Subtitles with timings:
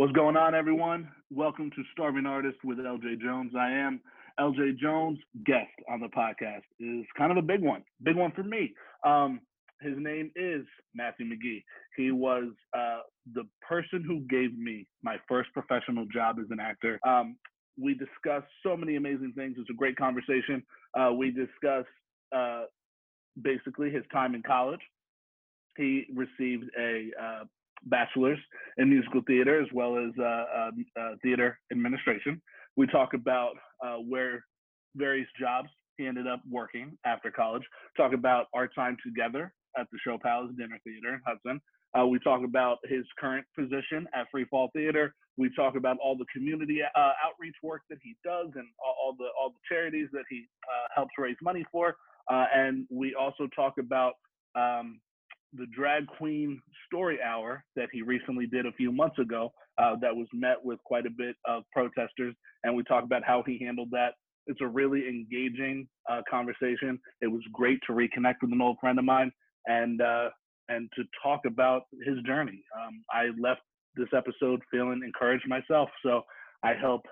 [0.00, 1.10] What's going on, everyone?
[1.30, 3.52] Welcome to Starving Artist with LJ Jones.
[3.54, 4.00] I am
[4.40, 5.18] LJ Jones.
[5.44, 8.72] Guest on the podcast is kind of a big one, big one for me.
[9.04, 9.40] Um,
[9.82, 10.62] his name is
[10.94, 11.62] Matthew McGee.
[11.98, 12.44] He was
[12.74, 13.00] uh,
[13.34, 16.98] the person who gave me my first professional job as an actor.
[17.06, 17.36] Um,
[17.78, 19.56] we discussed so many amazing things.
[19.58, 20.62] It's a great conversation.
[20.98, 21.88] Uh, we discussed
[22.34, 22.62] uh,
[23.42, 24.80] basically his time in college.
[25.76, 27.44] He received a uh,
[27.84, 28.38] bachelor's
[28.78, 32.40] in musical theater as well as uh, um, uh, theater administration.
[32.76, 33.52] We talk about
[33.84, 34.44] uh, where
[34.96, 37.62] various jobs he ended up working after college.
[37.96, 41.60] Talk about our time together at the Show Palace Dinner Theater in Hudson.
[41.98, 45.14] Uh, we talk about his current position at Free Fall Theater.
[45.36, 49.14] We talk about all the community uh, outreach work that he does and all, all
[49.18, 51.96] the all the charities that he uh, helps raise money for.
[52.30, 54.14] Uh, and we also talk about
[54.54, 55.00] um,
[55.54, 60.14] the drag queen story hour that he recently did a few months ago uh, that
[60.14, 63.88] was met with quite a bit of protesters and we talk about how he handled
[63.92, 64.14] that.
[64.46, 66.98] It's a really engaging uh, conversation.
[67.20, 69.30] It was great to reconnect with an old friend of mine
[69.66, 70.30] and uh,
[70.68, 72.62] and to talk about his journey.
[72.80, 73.60] Um, i left
[73.96, 76.22] this episode feeling encouraged myself so
[76.62, 77.02] i hope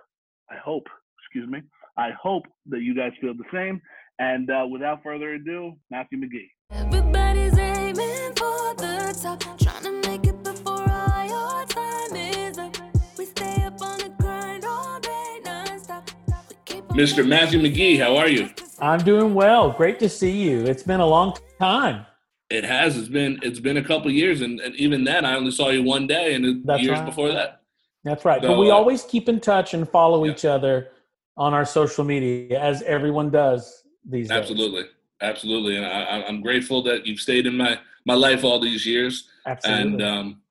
[0.48, 0.84] i hope
[1.20, 1.60] excuse me
[1.96, 3.80] i hope that you guys feel the same.
[4.20, 10.26] And uh, without further ado matthew mcgee Everybody's aiming for the top, trying to make
[10.26, 12.76] it before all your time is up.
[13.16, 16.10] We stay up on the grind all day non-stop.
[16.50, 17.26] We keep on Mr.
[17.26, 18.50] Matthew McGee, how are you?
[18.80, 19.70] I'm doing well.
[19.70, 20.66] Great to see you.
[20.66, 22.04] It's been a long time.
[22.50, 22.98] It has.
[22.98, 25.82] It's been it's been a couple years, and, and even then, I only saw you
[25.82, 27.06] one day, and That's years right.
[27.06, 27.62] before that.
[28.04, 28.42] That's right.
[28.42, 30.32] So, but we uh, always keep in touch and follow Yeah.
[30.32, 30.88] each other
[31.36, 34.36] on our social media, as everyone does these days.
[34.38, 34.84] Absolutely,
[35.20, 39.28] absolutely, and I, I'm grateful that you've stayed in my my life all these years,
[39.46, 39.82] Absolutely.
[39.82, 40.42] and um,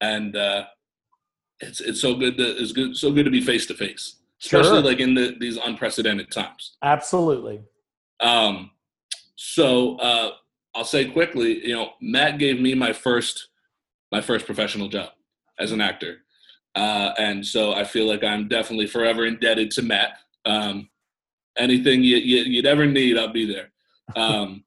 [0.00, 0.64] and uh,
[1.60, 4.70] it's it's so good to it's good so good to be face to face, especially
[4.70, 4.80] Sure.
[4.82, 6.76] like in the, these unprecedented times.
[6.82, 7.62] Absolutely.
[8.20, 8.70] Um,
[9.36, 10.32] so uh,
[10.74, 13.48] I'll say quickly, you know, Matt gave me my first
[14.12, 15.10] my first professional job
[15.58, 16.18] as an actor,
[16.74, 20.18] uh, and so I feel like I'm definitely forever indebted to Matt.
[20.46, 20.88] Um,
[21.58, 23.69] anything you, you, you'd ever need, I'll be there.
[24.16, 24.64] Um,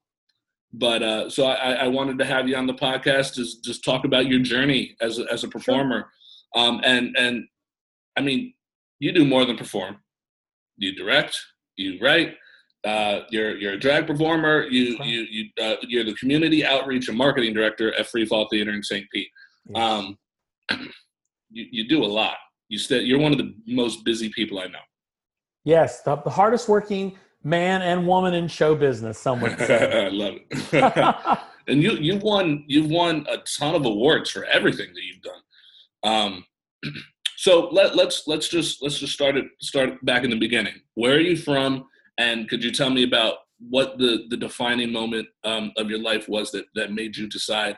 [0.74, 4.06] but uh, so I, I wanted to have you on the podcast to just talk
[4.06, 6.08] about your journey as a, as a performer,
[6.56, 7.46] um, and and
[8.18, 8.54] I mean,
[9.00, 9.98] you do more than perform.
[10.78, 11.40] You direct,
[11.76, 12.36] you write,
[12.86, 14.64] uh, you're you're a drag performer.
[14.64, 18.72] You you you uh, you're the community outreach and marketing director at Free Fall Theater
[18.72, 19.06] in St.
[19.14, 19.30] Pete.
[19.70, 19.84] Yes.
[19.84, 20.18] Um,
[21.52, 22.38] you you do a lot.
[22.70, 24.80] You stay, You're one of the most busy people I know.
[25.64, 30.06] yes, the, the hardest working man and woman in show business, some would say.
[30.06, 31.40] I love it.
[31.68, 35.42] and you you've won you've won a ton of awards for everything that you've done.
[36.04, 36.46] Um,
[37.38, 40.76] so let let's let's just let's just start it start back in the beginning.
[40.96, 41.86] Where are you from?
[42.18, 43.38] And could you tell me about
[43.70, 47.78] what the the defining moment um, of your life was that that made you decide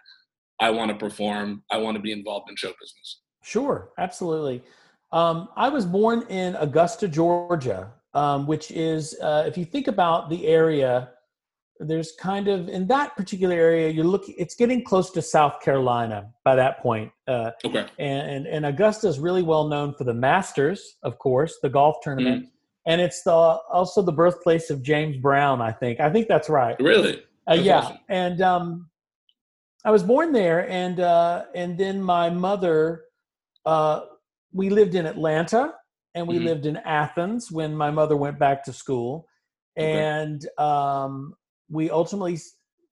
[0.59, 3.21] I want to perform, I want to be involved in show business?
[3.43, 4.63] Sure, absolutely.
[5.11, 10.29] Um, I was born in Augusta, Georgia, um, which is, uh, if you think about
[10.29, 11.09] the area,
[11.81, 14.33] there's kind of in that particular area, you're looking.
[14.37, 17.85] It's getting close to South Carolina by that point, uh, Okay.
[17.99, 21.97] and, and and Augusta is really well known for the Masters, of course, the golf
[22.01, 22.47] tournament,
[22.85, 25.61] and it's the also the birthplace of James Brown.
[25.61, 25.99] I think.
[25.99, 26.77] I think that's right.
[26.79, 27.21] Really?
[27.49, 27.97] Uh, yeah, awesome.
[28.07, 28.89] and um,
[29.83, 33.03] I was born there, and uh, and then my mother,
[33.65, 34.01] uh,
[34.53, 35.73] we lived in Atlanta,
[36.15, 36.43] and we Mhm.
[36.45, 39.27] lived in Athens when my mother went back to school,
[39.77, 40.07] Okay.
[40.07, 41.35] and um,
[41.69, 42.39] we ultimately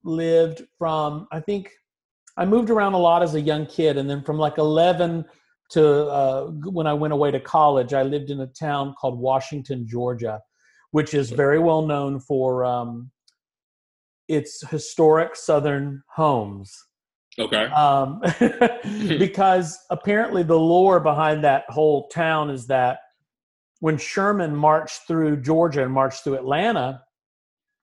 [0.04, 1.72] lived from I think
[2.36, 5.24] I moved around a lot as a young kid, and then from like eleven
[5.70, 9.86] to uh, when I went away to college, I lived in a town called Washington,
[9.88, 10.40] Georgia,
[10.92, 12.64] which is very well known for.
[12.64, 13.10] Um,
[14.26, 16.86] its historic southern homes
[17.38, 17.66] Okay.
[17.74, 18.22] um,
[19.18, 22.98] because apparently the lore behind that whole town is that
[23.84, 27.02] when Sherman marched through Georgia and marched through Atlanta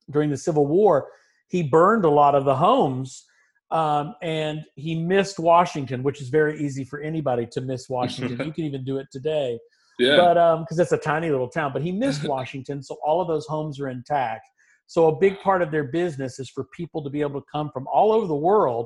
[0.10, 1.10] during the Civil War,
[1.48, 3.24] he burned a lot of the homes
[3.70, 8.44] um, and he missed Washington, which is very easy for anybody to miss Washington.
[8.48, 9.60] you can even do it today
[10.00, 10.18] Yeah.
[10.18, 13.28] but um because it's a tiny little town but he missed washington so all of
[13.28, 14.46] those homes are intact
[14.88, 17.70] so a big part of their business is for people to be able to come
[17.76, 18.86] from all over the world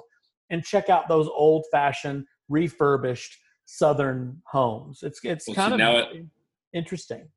[0.51, 3.31] and check out those old fashioned refurbished
[3.65, 4.19] southern
[4.57, 6.25] homes it's it's Well, kind of now it-
[6.75, 7.27] interesting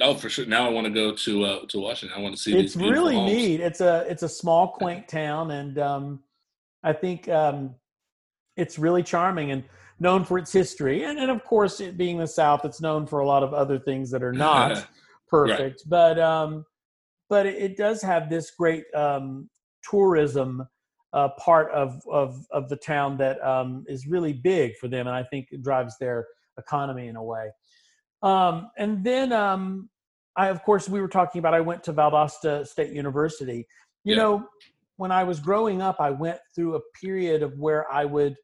[0.00, 0.46] oh, for sure.
[0.46, 2.16] Now I want to go to uh, to Washington.
[2.16, 2.56] I want to see.
[2.56, 3.32] it's really homes.
[3.32, 6.20] neat it's a it's a small quaint town and um
[6.84, 7.74] i think um
[8.56, 9.64] it's really charming and
[10.02, 13.20] known for its history, and and of course, it being the South, it's known for
[13.20, 14.86] a lot of other things that are not
[15.28, 15.84] perfect.
[15.86, 16.66] But um,
[17.30, 19.48] but it, does have this great um,
[19.88, 20.66] tourism
[21.14, 25.16] uh, part of, of of the town that um, is really big for them, and
[25.16, 26.26] I think it drives their
[26.58, 27.50] economy in a way.
[28.22, 29.88] Um, and then um,
[30.36, 33.66] I, of course, we were talking about I went to Valdosta State University.
[34.04, 34.22] You Yeah.
[34.22, 34.48] know,
[34.96, 38.36] when I was growing up, I went through a period of where I would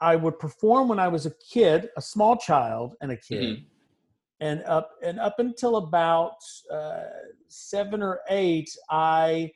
[0.00, 3.66] I would perform when I was a kid, a small child and a kid, Mhm.
[4.40, 6.36] and up and up until about
[6.72, 7.02] uh,
[7.48, 9.50] seven or eight, I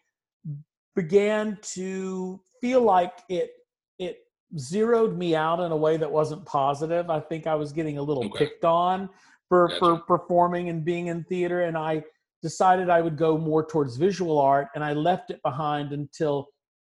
[0.97, 3.50] began to feel like it
[3.99, 4.19] it
[4.59, 7.09] zeroed me out in a way that wasn't positive.
[7.09, 8.47] I think I was getting a little Okay.
[8.47, 9.09] picked on
[9.53, 12.03] for for performing and being in theater, and I
[12.41, 16.49] decided I would go more towards visual art, and I left it behind until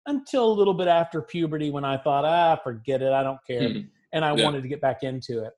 [0.06, 3.60] until a little bit after puberty when I thought, ah, forget it, I don't care,
[3.62, 3.88] Mhm.
[4.12, 4.42] and I Yeah.
[4.42, 5.52] wanted to get back into it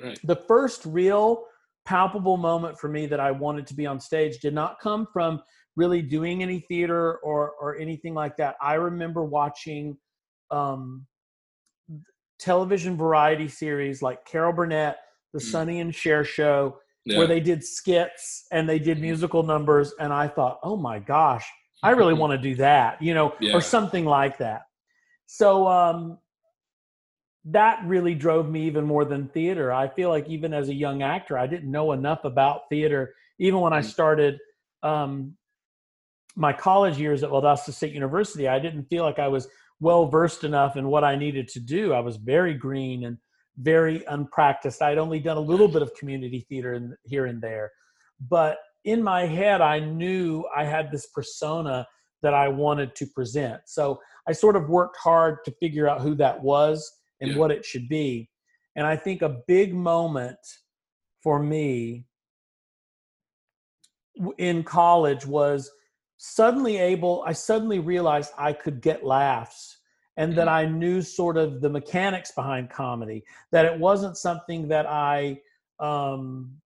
[0.00, 0.18] Right.
[0.22, 1.44] the first real
[1.86, 5.42] palpable moment for me that I wanted to be on stage did not come from
[5.74, 8.54] really doing any theater or or anything like that.
[8.62, 9.98] I remember watching
[10.52, 11.06] um,
[12.38, 14.98] television variety series like Carol Burnett,
[15.34, 15.50] The Mm.
[15.50, 17.18] Sonny and Cher Show, Yeah.
[17.18, 19.02] where they did skits and they did Mhm.
[19.02, 21.46] musical numbers, and I thought, oh my gosh,
[21.82, 23.54] I really want to do that, you know, Yeah.
[23.54, 24.62] or something like that.
[25.26, 26.18] So um,
[27.46, 29.72] that really drove me even more than theater.
[29.72, 33.14] I feel like even as a young actor, I didn't know enough about theater.
[33.38, 33.84] Even when I Mhm.
[33.90, 34.38] started
[34.82, 35.36] um,
[36.36, 39.48] my college years at Valdosta State University, I didn't feel like I was
[39.80, 41.92] well versed enough in what I needed to do.
[41.92, 43.18] I was very green and
[43.58, 44.82] very unpracticed.
[44.82, 47.70] I'd only done a little bit of community theater in, here and there,
[48.28, 51.86] but in my head, I knew I had this persona
[52.22, 53.62] that I wanted to present.
[53.66, 56.90] So I sort of worked hard to figure out who that was
[57.20, 57.38] and Yeah.
[57.38, 58.30] what it should be.
[58.76, 60.38] And I think a big moment
[61.22, 62.06] for me
[64.38, 65.70] in college was
[66.16, 69.78] suddenly able, I suddenly realized I could get laughs
[70.16, 70.52] and that Mhm.
[70.52, 75.40] I knew sort of the mechanics behind comedy, that it wasn't something that I,
[75.80, 76.60] um,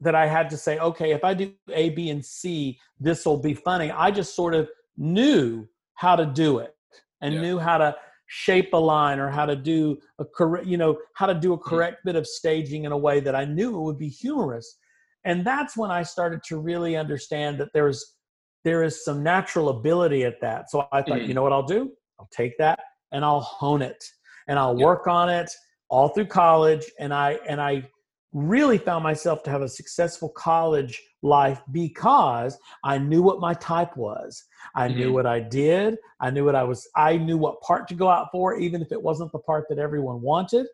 [0.00, 3.36] that I had to say, okay, if I do A, B, and C, this will
[3.38, 3.90] be funny.
[3.90, 6.76] I just sort of knew how to do it
[7.20, 7.40] and Yeah.
[7.42, 7.96] knew how to
[8.26, 11.58] shape a line or how to do a correct, you know, how to do a
[11.58, 14.78] correct bit of staging in a way that I knew it would be humorous.
[15.24, 18.16] And that's when I started to really understand that there's
[18.64, 20.70] there is some natural ability at that.
[20.70, 21.28] So I thought, Mhm.
[21.28, 21.92] you know what I'll do?
[22.18, 22.78] I'll take that
[23.12, 24.02] and I'll hone it
[24.48, 24.84] and I'll Yeah.
[24.84, 25.50] work on it
[25.88, 26.90] all through college.
[26.98, 27.88] And I and I
[28.32, 33.94] really found myself to have a successful college life because I knew what my type
[33.96, 34.42] was.
[34.74, 35.12] I knew Mhm.
[35.12, 35.98] what I did.
[36.20, 36.88] I knew what I was.
[36.96, 39.78] I knew what part to go out for, even if it wasn't the part that
[39.78, 40.66] everyone wanted.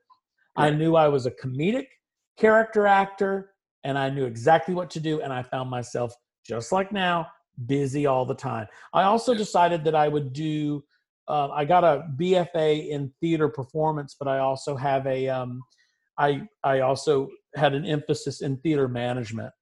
[0.57, 1.87] I knew I was a comedic
[2.37, 3.55] character actor,
[3.85, 5.21] and I knew exactly what to do.
[5.21, 6.15] And I found myself
[6.45, 7.29] just like now,
[7.67, 8.67] busy all the time.
[8.93, 10.85] I also decided that I would do.
[11.29, 15.29] Uh, I got a BFA in theater performance, but I also have a.
[15.29, 15.63] Um,
[16.19, 19.53] I I also had an emphasis in theater management,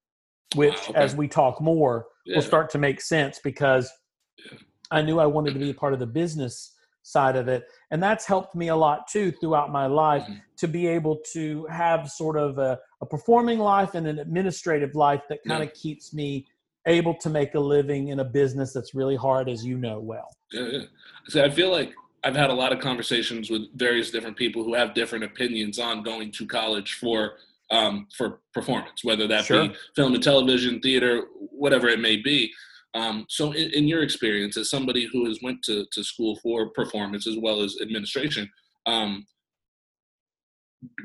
[0.55, 1.01] which, Wow, okay.
[1.01, 2.37] as we talk more, Yeah.
[2.37, 3.91] will start to make sense because
[4.39, 4.59] Yeah.
[4.91, 8.03] I knew I wanted to be a part of the business side of it, and
[8.03, 10.41] that's helped me a lot too throughout my life Mhm.
[10.59, 15.23] to be able to have sort of a, a performing life and an administrative life
[15.29, 15.69] that kind Yeah.
[15.69, 16.47] of keeps me
[16.87, 20.31] able to make a living in a business that's really hard, as you know well.
[20.53, 20.81] Yeah, yeah.
[21.29, 21.93] See, I feel like
[22.25, 26.03] I've had a lot of conversations with various different people who have different opinions on
[26.03, 27.35] going to college for
[27.71, 29.69] um, for performance, whether that Sure.
[29.69, 32.53] be film and television, theater, whatever it may be.
[32.95, 36.71] Um, so, in, in your experience, as somebody who has went to, to school for
[36.71, 38.49] performance as well as administration,
[38.87, 39.27] um,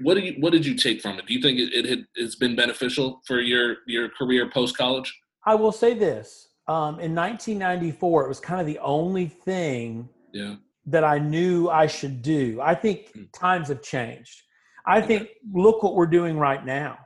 [0.02, 1.26] what do you what did you take from it?
[1.26, 5.12] Do you think it, it had, it's been beneficial for your your career post college?
[5.46, 10.56] I will say this: um, in 1994, it was kind of the only thing Yeah,
[10.86, 12.60] that I knew I should do.
[12.62, 13.32] I think Mm.
[13.34, 14.42] times have changed.
[14.86, 16.98] I think look what we're doing right now.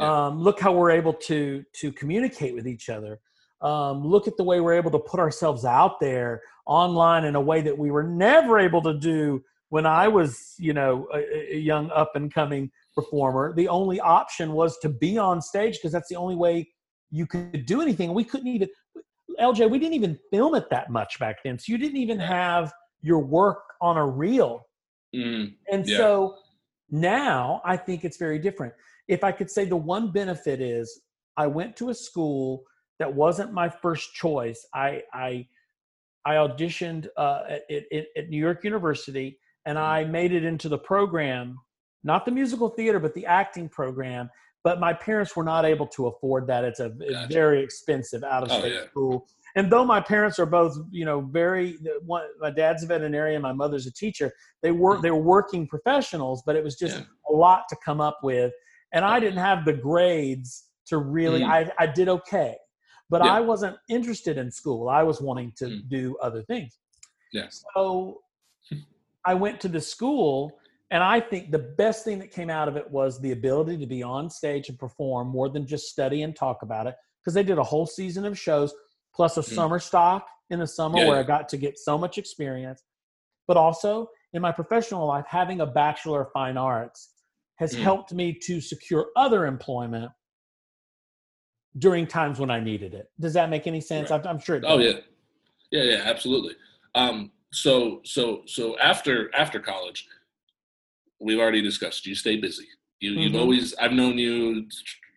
[0.00, 0.26] Yeah.
[0.26, 3.20] Um, look how we're able to to communicate with each other.
[3.60, 7.40] Um, look at the way we're able to put ourselves out there online in a
[7.40, 11.58] way that we were never able to do when I was, you know, a, a
[11.58, 13.54] young up and coming performer.
[13.54, 16.68] The only option was to be on stage because that's the only way
[17.14, 18.12] you could do anything.
[18.12, 18.68] We couldn't even
[19.40, 21.58] LJ, we didn't even film it that much back then.
[21.58, 24.66] So you didn't even have your work on a reel.
[25.14, 25.96] mm, And Yeah.
[25.96, 26.36] so
[26.90, 28.74] now I think it's very different.
[29.06, 31.02] If I could say the one benefit is
[31.36, 32.64] I went to a school
[32.98, 34.66] that wasn't my first choice.
[34.74, 35.46] I I
[36.26, 40.78] I auditioned uh, at, at, at New York University and I made it into the
[40.78, 41.58] program
[42.04, 44.28] not the musical theater, but the acting program.
[44.64, 46.64] But my parents were not able to afford that.
[46.64, 47.28] It's a Gotcha.
[47.30, 48.86] very expensive out of Oh, state yeah.
[48.86, 49.26] school.
[49.56, 53.52] And though my parents are both, you know, very one, my dad's a veterinarian, my
[53.52, 54.32] mother's a teacher.
[54.62, 57.04] They were they were working professionals, but it was just Yeah.
[57.30, 58.52] a lot to come up with.
[58.92, 61.40] And I didn't have the grades to really.
[61.42, 61.50] Mm.
[61.50, 62.56] I I did okay,
[63.10, 63.34] but Yeah.
[63.34, 64.88] I wasn't interested in school.
[64.88, 65.88] I was wanting to Mm.
[65.88, 66.78] do other things.
[67.32, 67.48] Yeah.
[67.50, 68.22] So
[69.26, 70.58] I went to the school,
[70.94, 73.86] and I think the best thing that came out of it was the ability to
[73.86, 76.94] be on stage and perform more than just study and talk about it.
[77.20, 78.72] Because they did a whole season of shows,
[79.12, 79.54] plus a Mm.
[79.56, 81.18] summer stock in the summer Yeah, where.
[81.18, 82.84] I got to get so much experience.
[83.48, 87.14] But also in my professional life, having a Bachelor of Fine Arts
[87.56, 87.80] has Mm.
[87.80, 90.12] helped me to secure other employment
[91.76, 93.10] during times when I needed it.
[93.18, 94.12] Does that make any sense?
[94.12, 94.20] Right.
[94.20, 94.70] I'm, I'm sure it does.
[94.70, 95.00] Oh yeah,
[95.72, 96.54] yeah, yeah, absolutely.
[96.94, 100.06] Um, so so so after after college,
[101.24, 102.66] we've already discussed you stay busy.
[103.00, 103.40] You you've Mhm.
[103.40, 104.68] always I've known you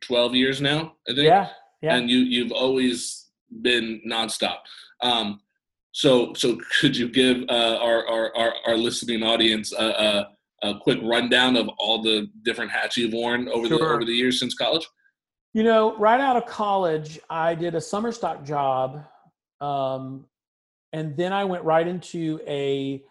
[0.01, 1.27] twelve years now, I think.
[1.27, 1.49] Yeah.
[1.81, 1.95] Yeah.
[1.95, 3.27] And you you've always
[3.61, 4.59] been nonstop.
[5.01, 5.41] Um,
[5.91, 10.79] so so could you give uh, our, our our our listening audience a, a a
[10.79, 14.55] quick rundown of all the different hats you've worn over the over the years since
[14.55, 14.87] college?
[15.53, 19.03] You know, right out of college, I did a summer stock job.
[19.59, 20.25] Um,
[20.93, 23.03] and then I went right into a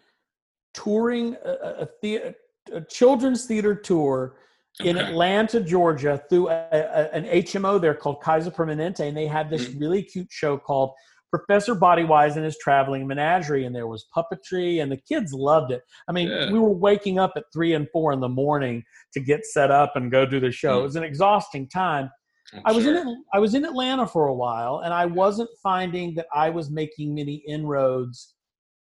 [0.73, 2.35] touring, a, a,
[2.73, 4.35] a, children's theater tour
[4.81, 5.07] in Okay.
[5.07, 9.01] Atlanta, Georgia, through a, a, an HMO there called Kaiser Permanente.
[9.07, 9.79] And they had this Mm-hmm.
[9.79, 10.91] really cute show called
[11.31, 13.65] Professor Bodywise and his Traveling Menagerie.
[13.65, 15.81] And there was puppetry, and the kids loved it.
[16.07, 16.51] I mean, Yeah.
[16.51, 18.83] we were waking up at three and four in the morning
[19.13, 20.77] to get set up and go do the show.
[20.77, 20.79] Mm.
[20.79, 22.09] It was an exhausting time.
[22.53, 22.95] I'm I was sure.
[22.97, 26.69] in I was in Atlanta for a while, and I wasn't finding that I was
[26.69, 28.35] making many inroads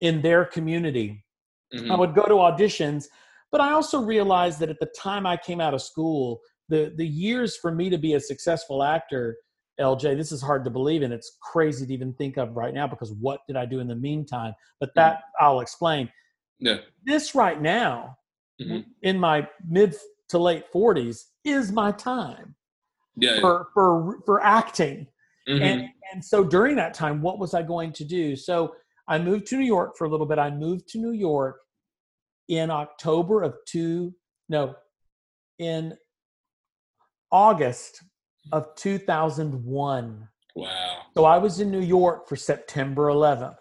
[0.00, 1.24] in their community.
[1.74, 1.90] Mhm.
[1.90, 3.06] I would go to auditions,
[3.52, 7.06] but I also realized that at the time I came out of school, the the
[7.06, 9.36] years for me to be a successful actor,
[9.80, 12.86] LJ, this is hard to believe, and it's crazy to even think of right now
[12.86, 14.52] because what did I do in the meantime?
[14.78, 16.10] But that I'll explain.
[16.58, 16.78] Yeah.
[17.04, 18.16] This right now,
[18.60, 18.84] Mhm.
[19.02, 19.96] in my mid
[20.28, 22.54] to late forties, is my time
[23.16, 23.34] Yeah.
[23.34, 23.40] yeah.
[23.40, 25.06] for for for acting.
[25.48, 25.60] Mhm.
[25.62, 28.36] And, and so during that time, what was I going to do?
[28.36, 28.74] So
[29.08, 30.38] I moved to New York for a little bit.
[30.38, 31.60] I moved to New York
[32.50, 34.12] in October of two,
[34.48, 34.74] no,
[35.60, 35.96] in
[37.30, 38.02] August
[38.52, 40.28] of 2001.
[40.56, 40.96] wow.
[41.14, 43.56] So I was in New York for September 11th.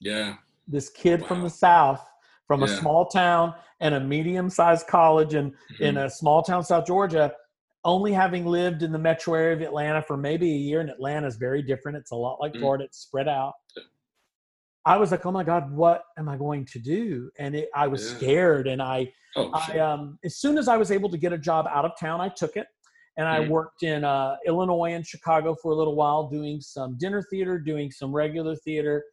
[0.00, 0.34] Yeah.
[0.66, 2.04] This kid from the South,
[2.48, 6.06] from a small town and a medium sized college in, in Mhm.
[6.06, 7.32] a small town, South Georgia,
[7.84, 11.26] only having lived in the metro area of Atlanta for maybe a year, and Atlanta
[11.28, 11.98] is very different.
[11.98, 12.60] It's a lot like Mm.
[12.60, 13.54] Florida, it's spread out.
[14.86, 17.30] I was like, oh my God, what am I going to do?
[17.38, 18.16] And it, I was Yeah.
[18.16, 18.66] scared.
[18.68, 21.66] And I, Oh, I, um, as soon as I was able to get a job
[21.68, 22.68] out of town, I took it.
[23.16, 23.48] And I Mhm.
[23.48, 27.90] worked in uh, Illinois and Chicago for a little while, doing some dinner theater, doing
[27.90, 29.04] some regular theater,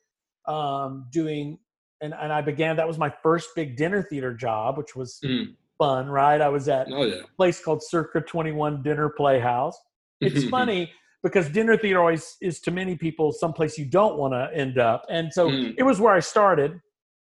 [0.48, 1.58] um, doing,
[2.02, 5.56] and, and I began, that was my first big dinner theater job, which was Mhm.
[5.78, 6.42] fun, right?
[6.42, 7.16] I was at Oh yeah.
[7.24, 9.78] a place called Circa 21 Dinner Playhouse.
[10.20, 10.92] It's funny
[11.24, 15.06] because dinner theater always is to many people someplace you don't want to end up.
[15.10, 15.76] And so Mm.
[15.78, 16.80] it was where I started.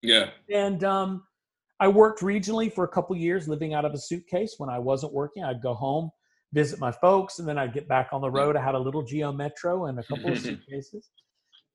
[0.01, 0.29] Yeah.
[0.53, 1.23] And um,
[1.79, 4.55] I worked regionally for a couple years, living out of a suitcase.
[4.57, 6.09] When I wasn't working, I'd go home,
[6.53, 8.55] visit my folks, and then I'd get back on the road.
[8.55, 11.09] I had a little Geo Metro and a couple of suitcases.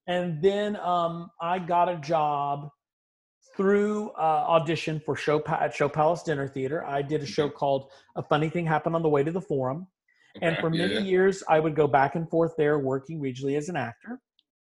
[0.07, 2.69] And then um, I got a job
[3.57, 6.85] through uh, audition for show Pa- at Show Palace Dinner Theater.
[6.87, 9.87] I did a show called A Funny Thing Happened on the Way to the Forum.
[10.41, 11.01] And for many yeah.
[11.01, 14.21] years, I would go back and forth there working regionally as an actor.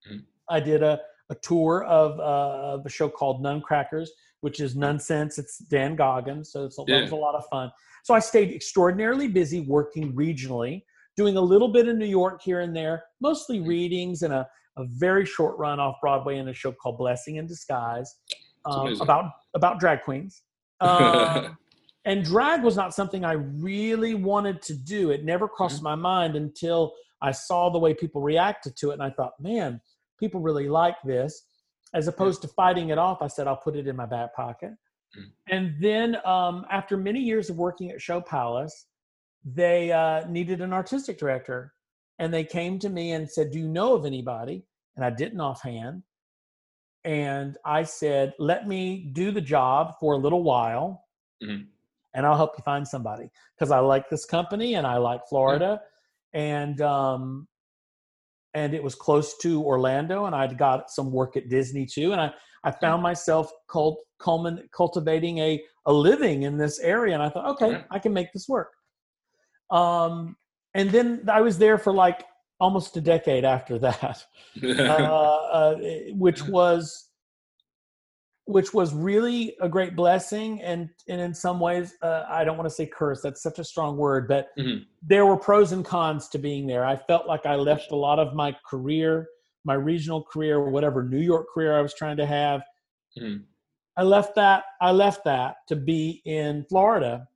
[0.07, 0.24] Mhm.
[0.50, 4.10] I did a, a tour of, uh, of a show called Nuncrackers,
[4.41, 5.39] which is Nunsense.
[5.39, 6.51] It's Dan Goggin's.
[6.51, 7.01] So it's, that Yeah.
[7.01, 7.72] was a lot of fun.
[8.03, 10.84] So I stayed extraordinarily busy working regionally,
[11.17, 13.67] doing a little bit in New York here and there, mostly Mhm.
[13.67, 17.48] readings and a, a very short run off Broadway in a show called Blessing in
[17.48, 18.13] Disguise
[18.65, 20.43] um, about, about drag queens.
[20.81, 21.57] Um,
[22.05, 25.12] and drag was not something I really wanted to do.
[25.12, 25.83] It never crossed Mm-hmm.
[25.83, 29.81] my mind until I saw the way people reacted to it, and I thought, man,
[30.19, 31.47] people really like this.
[31.93, 34.71] As opposed to fighting it off, I said I'll put it in my back pocket.
[35.17, 35.31] Mm.
[35.50, 38.88] And then, um, after many years of working at Show Palace,
[39.43, 41.74] they uh, needed an artistic director,
[42.19, 45.39] and they came to me and said, "Do you know of anybody?" And I didn't
[45.39, 46.03] offhand.
[47.05, 51.05] And I said, "Let me do the job for a little while."
[51.43, 51.67] Mhm.
[52.15, 55.81] And I'll help you find somebody because I like this company and I like Florida,
[56.34, 57.48] and um,
[58.53, 62.22] and it was close to Orlando, and I'd got some work at Disney too, and
[62.22, 62.34] I
[62.65, 67.13] I found myself cult, culmin, cultivating a, a living in this area.
[67.13, 67.84] And I thought, okay.
[67.91, 68.72] I can make this work.
[69.69, 70.36] Um,
[70.74, 72.25] and then I was there for like
[72.60, 74.25] almost a decade after that,
[74.63, 75.75] uh, uh,
[76.13, 77.10] which was
[78.45, 82.69] which was really a great blessing and and in some ways uh, i don't want
[82.69, 84.85] to say curse that's such a strong word but Mhm.
[85.01, 88.19] there were pros and cons to being there i felt like i left a lot
[88.19, 89.27] of my career
[89.65, 92.61] my regional career whatever new york career i was trying to have
[93.17, 93.43] Mhm.
[93.97, 97.27] i left that i left that to be in florida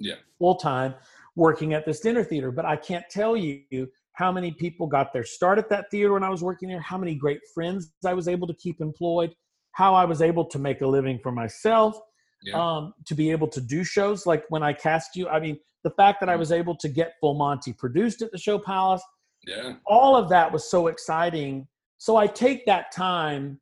[0.00, 0.16] Yeah.
[0.38, 0.94] full time
[1.36, 5.24] working at this dinner theater but i can't tell you how many people got their
[5.24, 8.26] start at that theater when i was working there how many great friends i was
[8.26, 9.32] able to keep employed
[9.76, 12.00] how I was able to make a living for myself,
[12.42, 12.54] Yeah.
[12.58, 15.28] um, to be able to do shows like when I cast you.
[15.28, 16.38] I mean, the fact that I Mm.
[16.38, 19.02] was able to get Full Monty produced at the Show Palace,
[19.46, 19.74] yeah.
[19.84, 21.68] all of that was so exciting.
[21.98, 23.60] So I take that time,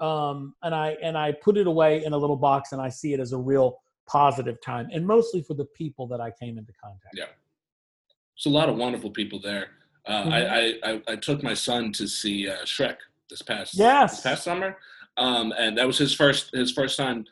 [0.00, 3.12] um, and I and I put it away in a little box, and I see
[3.14, 6.72] it as a real positive time, and mostly for the people that I came into
[6.82, 7.14] contact.
[7.14, 7.26] Yeah.
[8.34, 9.66] There's a lot of wonderful people there.
[10.06, 10.32] Uh, Mhm.
[10.32, 12.98] I, I, I I took my son to see uh, Shrek
[13.30, 14.16] this past Yes.
[14.16, 14.76] this past summer,
[15.18, 17.24] um, and that was his first his first time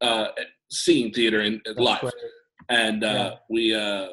[0.00, 0.28] uh,
[0.70, 2.00] seeing theater in live.
[2.00, 2.12] great.
[2.70, 4.08] And uh, we uh,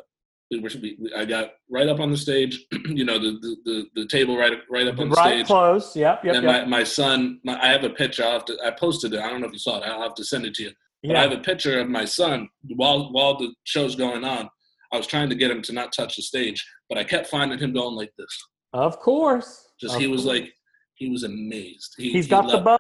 [0.52, 3.56] we were we, we- I got right up on the stage, you know, the the,
[3.66, 5.48] the, the table right right up on the Right stage.
[5.48, 5.96] close.
[5.96, 6.26] Yep.
[6.26, 6.36] Yep.
[6.36, 6.64] and yep.
[6.68, 8.24] my, my son, my, I have a picture.
[8.24, 9.20] I'll have to, I posted it.
[9.22, 9.84] I don't know if you saw it.
[9.88, 10.72] I'll have to send it to you.
[11.04, 14.50] But I have a picture of my son while while the show's going on.
[14.94, 17.58] I was trying to get him to not touch the stage, but I kept finding
[17.58, 18.28] him going like this.
[18.74, 19.70] Of course.
[19.80, 20.40] Just Of he was course.
[20.42, 20.54] like,
[20.96, 21.96] he was amazed.
[21.98, 22.78] He, he's he got the bug.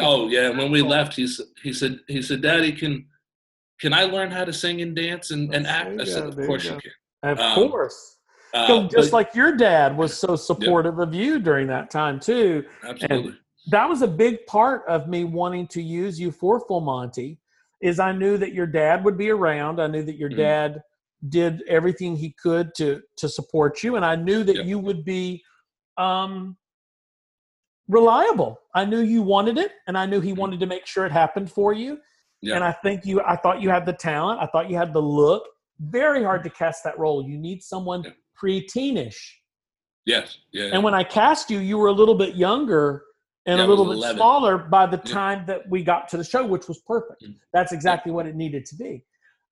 [0.00, 1.28] Oh yeah, when we left, he
[1.62, 3.06] he said he said, "Daddy, can
[3.80, 6.44] can I learn how to sing and dance and, and act?" I said, "Of there
[6.44, 6.92] you course you can."
[7.30, 8.18] Of Um, course.
[8.54, 12.18] Uh, So just but- like your dad was so supportive of you during that time
[12.20, 12.64] too.
[12.84, 13.34] absolutely,
[13.70, 17.38] That was a big part of me wanting to use you for Full Monty.
[17.80, 19.80] Is I knew that your dad would be around.
[19.80, 20.36] I knew that your Mhm.
[20.36, 20.82] dad
[21.28, 24.66] did everything he could to to support you, and I knew that Yep.
[24.66, 25.42] you would be
[25.98, 26.56] um,
[27.88, 28.58] reliable.
[28.74, 30.36] I knew you wanted it, and I knew he Mhm.
[30.38, 32.00] wanted to make sure it happened for you.
[32.44, 34.40] yeah, And I think you, I thought you had the talent.
[34.40, 35.44] I thought you had the look.
[35.78, 37.22] Very hard to cast that role.
[37.24, 38.10] You need someone Yeah.
[38.34, 39.16] pre-teenish.
[40.04, 43.04] yes, yeah, And when I cast you, you were a little bit younger
[43.46, 44.16] and Yeah, a little bit 11.
[44.16, 47.22] smaller by the time that we got to the show, which was perfect.
[47.22, 47.36] Mm.
[47.52, 49.04] That's exactly what it needed to be.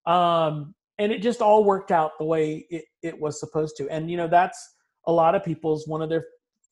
[0.05, 3.87] Um, and it just all worked out the way it, it was supposed to.
[3.89, 4.59] And, you know, that's
[5.07, 6.25] a lot of people's one of their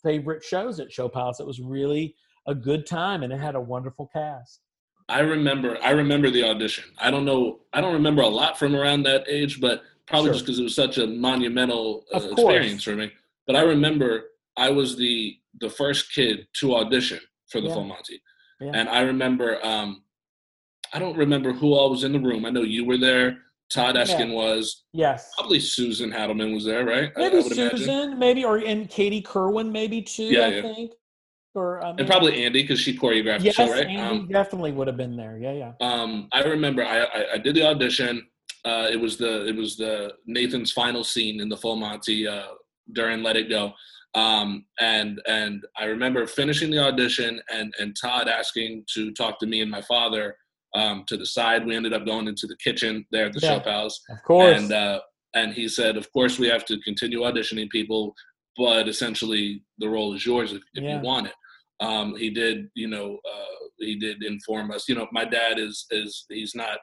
[0.04, 1.40] favorite shows at Show Palace.
[1.40, 2.16] It was really
[2.48, 4.62] a good time and it had a wonderful cast.
[5.08, 6.86] I remember I remember the audition.
[7.00, 10.34] I don't know I don't remember a lot from around that age, but probably Sure.
[10.34, 13.12] just because it was such a monumental uh, experience for me.
[13.48, 14.26] But I remember
[14.58, 17.74] I was the the first kid to audition for the Yeah.
[17.74, 18.22] Full Monty,
[18.62, 18.72] Yeah.
[18.76, 20.04] and I remember um,
[20.94, 22.46] I don't remember who all was in the room.
[22.46, 23.38] I know you were there.
[23.70, 24.04] Todd Yeah.
[24.04, 24.84] Eskin was.
[24.94, 25.32] Yes.
[25.38, 27.12] Probably Susan Hadelman was there, right?
[27.16, 27.78] I- I Maybe would imagine.
[27.78, 30.24] Susan, maybe or and Katie Kerwin, maybe too.
[30.24, 30.62] Yeah, I yeah.
[30.62, 30.92] think,
[31.56, 33.88] or um, and probably Andy because she choreographed yes, the show, right?
[33.88, 35.38] Andy Um, definitely would have been there.
[35.38, 35.74] Yeah, yeah.
[35.82, 38.26] um, I remember I, I, I did the audition.
[38.66, 42.48] Uh, it was the it was the Nathan's final scene in the Full Monty uh,
[42.94, 43.72] during Let It Go,
[44.16, 49.46] um, and and I remember finishing the audition and and Todd asking to talk to
[49.46, 50.36] me and my father
[50.76, 51.66] um, to the side.
[51.66, 53.56] We ended up going into the kitchen there at the Yeah.
[53.56, 54.62] Show Palace, Of course.
[54.62, 55.00] and uh,
[55.36, 58.16] and he said, of course we have to continue auditioning people,
[58.58, 60.98] but essentially the role is yours if, if Yeah.
[60.98, 61.34] you want it.
[61.82, 64.90] Um, he did, you know, uh, he did inform us.
[64.90, 66.78] You know, my dad is is he's not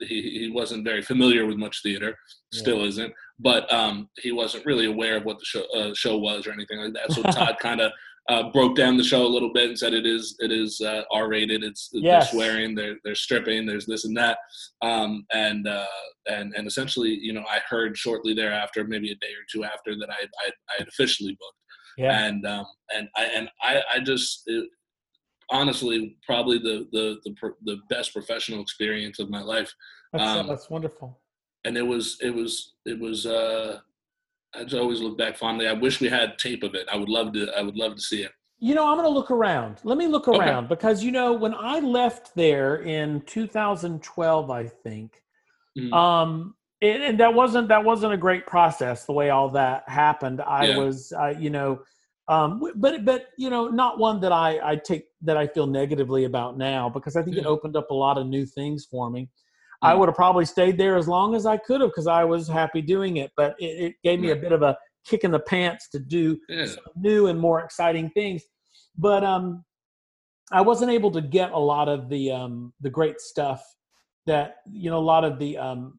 [0.00, 2.16] he he wasn't very familiar with much theater,
[2.52, 6.46] still isn't, but um, he wasn't really aware of what the show uh, show was
[6.46, 7.12] or anything like that.
[7.12, 7.92] So Todd kind of.
[8.28, 11.02] Uh, broke down the show a little bit and said it is it is uh,
[11.10, 11.64] R rated.
[11.64, 12.30] It's Yes.
[12.30, 14.38] they're swearing, they're they're stripping, there's this and that,
[14.80, 15.86] um, and uh,
[16.30, 19.96] and and essentially, you know, I heard shortly thereafter, maybe a day or two after,
[19.98, 21.58] that I I I had officially booked,
[21.98, 22.24] yeah.
[22.26, 24.68] and um, and I and I I just it,
[25.50, 29.74] honestly probably the the the the best professional experience of my life,
[30.12, 31.20] That's, um, that's wonderful.
[31.64, 33.26] and it was it was it was.
[33.26, 33.80] uh
[34.54, 35.66] I just always look back fondly.
[35.66, 36.86] I wish we had tape of it.
[36.92, 37.48] I would love to.
[37.56, 38.32] I would love to see it.
[38.58, 39.78] You know, I'm going to look around.
[39.82, 40.38] Let me look Okay.
[40.38, 45.22] around because you know when I left there in 2012, I think,
[45.76, 45.92] Mhm.
[45.94, 50.40] um, and, and that wasn't that wasn't a great process the way all that happened.
[50.42, 50.76] I Yeah.
[50.76, 51.80] was, uh, you know,
[52.28, 56.24] um, but but you know, not one that I I take that I feel negatively
[56.24, 59.28] about now because I think it opened up a lot of new things for me.
[59.82, 62.46] I would have probably stayed there as long as I could have because I was
[62.48, 65.40] happy doing it, but it, it gave me a bit of a kick in the
[65.40, 66.66] pants to do Yeah.
[66.66, 68.42] some new and more exciting things.
[68.96, 69.64] But um,
[70.52, 73.62] I wasn't able to get a lot of the um, the great stuff
[74.26, 75.98] that you know a lot of the um,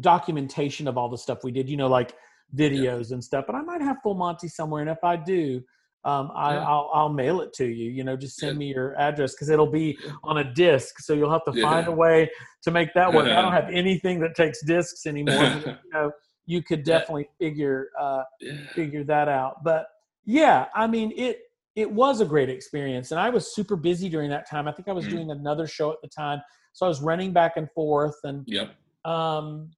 [0.00, 1.68] documentation of all the stuff we did.
[1.68, 2.14] You know, like
[2.54, 3.44] videos and stuff.
[3.46, 5.62] But I might have Full Monty somewhere, and if I do,
[6.04, 6.60] um, I, Yeah.
[6.68, 7.90] I'll I'll mail it to you.
[7.90, 8.58] You know, just send Yeah.
[8.58, 10.98] me your address because it'll be on a disc.
[11.00, 12.30] So you'll have to find a way
[12.62, 13.26] to make that work.
[13.28, 15.44] I don't have anything that takes discs anymore.
[15.54, 16.10] you know,
[16.46, 16.98] you could Yeah.
[16.98, 18.54] definitely figure uh, yeah.
[18.74, 19.62] figure that out.
[19.64, 19.86] But
[20.24, 21.40] yeah, I mean it
[21.74, 24.68] it was a great experience, and I was super busy during that time.
[24.68, 25.10] I think I was Mhm.
[25.10, 28.74] doing another show at the time, so I was running back and forth, and Yep.
[29.04, 29.70] um,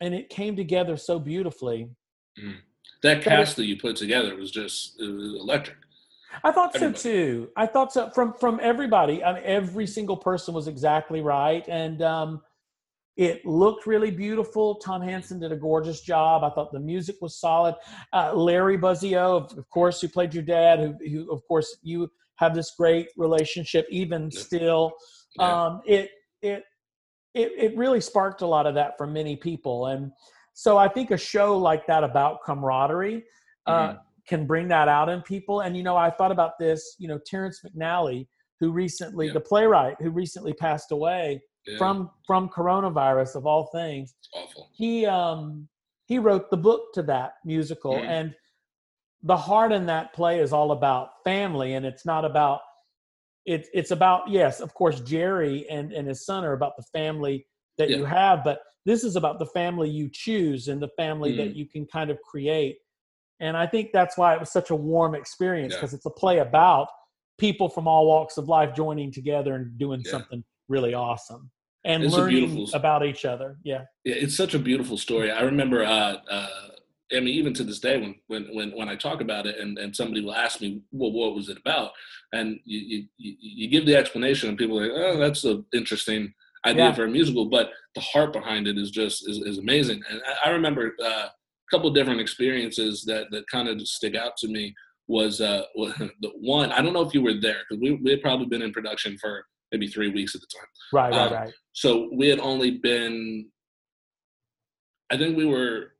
[0.00, 1.88] and it came together so beautifully.
[2.36, 2.71] That
[3.02, 5.76] That cast that you put together was just was electric.
[6.44, 7.50] I thought so too.
[7.56, 9.22] I thought so from from everybody.
[9.22, 12.40] I mean, every single person was exactly right, and um,
[13.16, 14.76] it looked really beautiful.
[14.76, 16.44] Tom Hansen did a gorgeous job.
[16.44, 17.74] I thought the music was solid.
[18.12, 22.10] Uh, Larry Buzzeo, of, of course, who played your dad, who, who of course you
[22.36, 24.40] have this great relationship even Yeah.
[24.40, 24.92] still.
[25.38, 25.64] Yeah.
[25.64, 26.10] Um, it
[26.40, 26.64] it
[27.34, 30.12] it it really sparked a lot of that for many people, and
[30.54, 33.24] so I think a show like that about camaraderie.
[33.66, 34.00] Uh, Mhm.
[34.28, 35.60] can bring that out in people.
[35.62, 36.94] And you know, I thought about this.
[36.98, 38.28] You know, Terrence McNally,
[38.60, 39.32] who recently, Yeah.
[39.34, 44.68] the playwright who recently passed away Yeah, from from coronavirus of all things, it's awful.
[44.72, 45.68] he um
[46.06, 48.08] he wrote the book to that musical, Mhm.
[48.08, 48.36] and
[49.24, 52.60] the heart in that play is all about family, and it's not about
[53.44, 57.46] it's it's about yes, of course, Jerry and and his son are about the family
[57.78, 57.98] that Yeah.
[57.98, 61.66] you have, but this is about the family you choose and the family that you
[61.66, 62.78] can kind of create.
[63.40, 65.78] And I think that's why it was such a warm experience Yeah.
[65.80, 66.88] because it's a play about
[67.38, 70.12] people from all walks of life joining together and doing Yeah.
[70.12, 71.50] something really awesome
[71.84, 73.58] and It's learning about each other.
[73.64, 73.84] Yeah.
[74.04, 75.30] Yeah, it's such a beautiful story.
[75.30, 76.48] I remember, uh, uh,
[77.12, 79.78] I mean, even to this day, when when when, when I talk about it, and,
[79.78, 81.92] and somebody will ask me, "Well, what was it about?"
[82.32, 85.64] and you you, you you give the explanation, and people are like, "Oh, that's an
[85.74, 86.32] interesting
[86.66, 86.92] idea Yeah.
[86.92, 90.02] for a musical," but the heart behind it is just is, is amazing.
[90.10, 91.32] And I, I remember uh, a
[91.70, 94.74] couple different experiences that that kind of stick out to me.
[95.08, 98.22] Was uh, the one I don't know if you were there because we we had
[98.22, 100.68] probably been in production for maybe three weeks at the time.
[100.92, 101.54] Right, right, Um, right.
[101.72, 103.48] So we had only been,
[105.10, 105.92] I think we were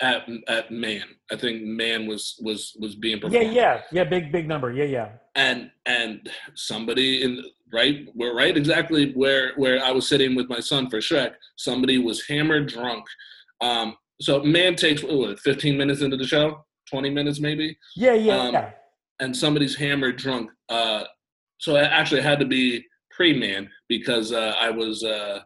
[0.00, 1.04] at at Man.
[1.30, 3.46] I think Man was was was being performed.
[3.46, 4.04] Yeah, yeah, yeah.
[4.04, 4.72] Big, big number.
[4.72, 5.08] Yeah, yeah.
[5.34, 7.42] And and somebody in
[7.72, 11.32] right we're right exactly where where I was sitting with my son for Shrek.
[11.56, 13.04] Somebody was hammered drunk.
[13.60, 18.36] Um, so Man takes what, 15 minutes into the show, 20 minutes maybe Yeah, yeah,
[18.36, 18.70] Um, yeah.
[19.20, 20.50] and somebody's hammered drunk.
[20.68, 21.04] Uh,
[21.58, 25.40] so it actually had to be pre-man because uh, I was uh,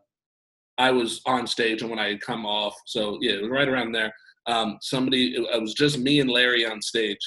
[0.78, 3.68] I was on stage and when I had come off, so yeah, it was right
[3.68, 4.12] around there.
[4.46, 7.18] Um, somebody, it, it was just me and Larry on stage,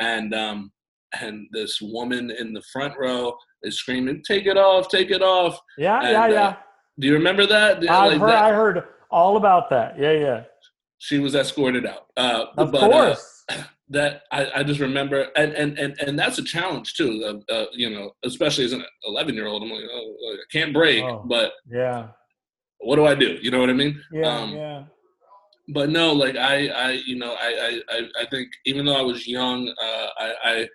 [0.00, 0.72] and um,
[1.20, 4.88] and this woman in the front row is screaming, "Take it off!
[4.88, 6.56] Take it off!" Yeah, and, yeah, uh, yeah.
[6.98, 7.82] Do you remember that?
[7.82, 8.44] Yeah, I've like heard, that.
[8.44, 9.98] I heard all about that.
[9.98, 10.44] Yeah, yeah.
[10.98, 12.06] She was escorted out.
[12.16, 13.44] Uh, Of but, uh, course.
[13.88, 17.66] that I, I just remember and, and and and that's a challenge too uh, uh,
[17.72, 21.24] you know especially as an 11 year old i'm like oh, i can't break Oh.
[21.28, 22.08] but yeah,
[22.78, 24.84] what do i do you know what i mean yeah, um, yeah.
[25.68, 29.02] but no like i i you know i i i I think even though i
[29.02, 30.68] was young uh i i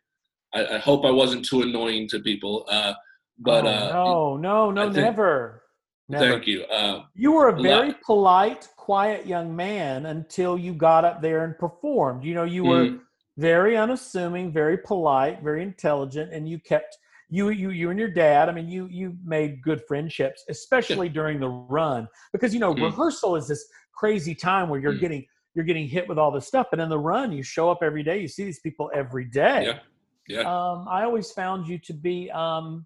[0.54, 2.94] i, I hope i wasn't too annoying to people uh
[3.40, 5.64] but Oh, uh no, no, no, think- never.
[6.10, 6.30] Never.
[6.32, 11.06] thank you uh You were a lot- very polite, quiet young man until you got
[11.06, 12.24] up there and performed.
[12.26, 13.00] You know, you were mm,
[13.38, 16.98] very unassuming, very polite, very intelligent, and you kept
[17.30, 18.50] you you you and your dad.
[18.50, 22.84] I mean, you you made good friendships, especially during the run, because you know Mm.
[22.90, 23.64] rehearsal is this
[24.02, 25.00] crazy time where you're Mm.
[25.06, 27.80] getting you're getting hit with all this stuff, and in the run, you show up
[27.82, 28.18] every day.
[28.20, 29.62] You see these people every day.
[29.68, 29.80] yeah
[30.28, 32.86] yeah Um, I always found you to be um,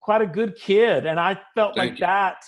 [0.00, 2.06] quite a good kid, and I felt Thank like you.
[2.06, 2.38] that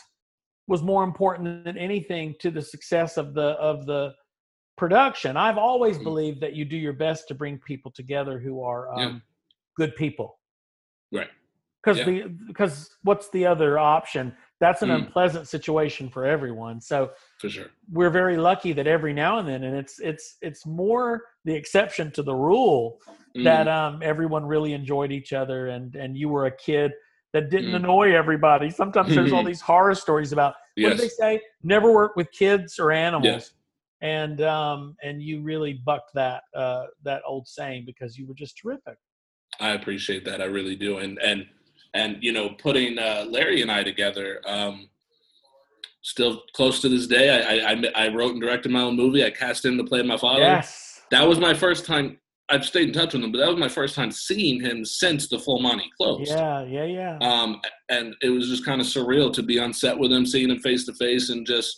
[0.68, 4.12] was more important than anything to the success of the of the
[4.76, 5.36] production.
[5.36, 9.00] I've always believed that you do your best to bring people together who are um,
[9.00, 9.18] Yeah.
[9.76, 10.38] good people.
[11.12, 11.30] right
[11.86, 12.04] Because Yeah.
[12.04, 14.34] the because what's the other option?
[14.58, 15.04] That's an Mm.
[15.06, 16.80] unpleasant situation for everyone.
[16.80, 20.66] So for sure we're very lucky that every now and then, and it's it's it's
[20.66, 22.98] more the exception to the rule
[23.36, 26.90] Mm, that um, everyone really enjoyed each other and and you were a kid
[27.32, 27.76] that didn't Mm.
[27.76, 31.92] annoy everybody sometimes there's all these horror stories about what yes do they say never
[31.92, 33.52] work with kids or animals Yes.
[34.00, 38.56] and um and you really bucked that uh that old saying because you were just
[38.56, 38.96] terrific
[39.60, 40.40] I appreciate that.
[40.42, 40.98] I really do.
[40.98, 41.46] And and
[41.94, 44.88] and you know, putting uh, Larry and I together, um,
[46.02, 47.30] still close to this day.
[47.30, 49.24] I, I I wrote and directed my own movie.
[49.24, 50.40] I cast him to play my father.
[50.40, 52.18] yes That was my first time
[52.48, 55.28] I've stayed in touch with him, but that was my first time seeing him since
[55.28, 56.30] the Full Monty closed.
[56.30, 57.18] Yeah, yeah, yeah.
[57.20, 60.50] Um, and it was just kind of surreal to be on set with him, seeing
[60.50, 61.76] him face to face, and just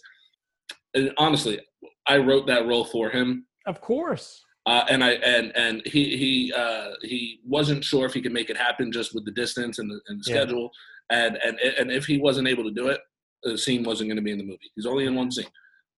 [0.94, 1.61] and honestly,
[2.07, 3.47] I wrote that role for him.
[3.66, 4.44] of course.
[4.68, 8.50] Uh, and I and and he he uh, he wasn't sure if he could make
[8.50, 10.37] it happen just with the distance and the, and the Yeah.
[10.37, 10.70] schedule,
[11.09, 13.00] and and and if he wasn't able to do it,
[13.44, 14.70] the scene wasn't going to be in the movie.
[14.76, 15.46] He's only in one scene,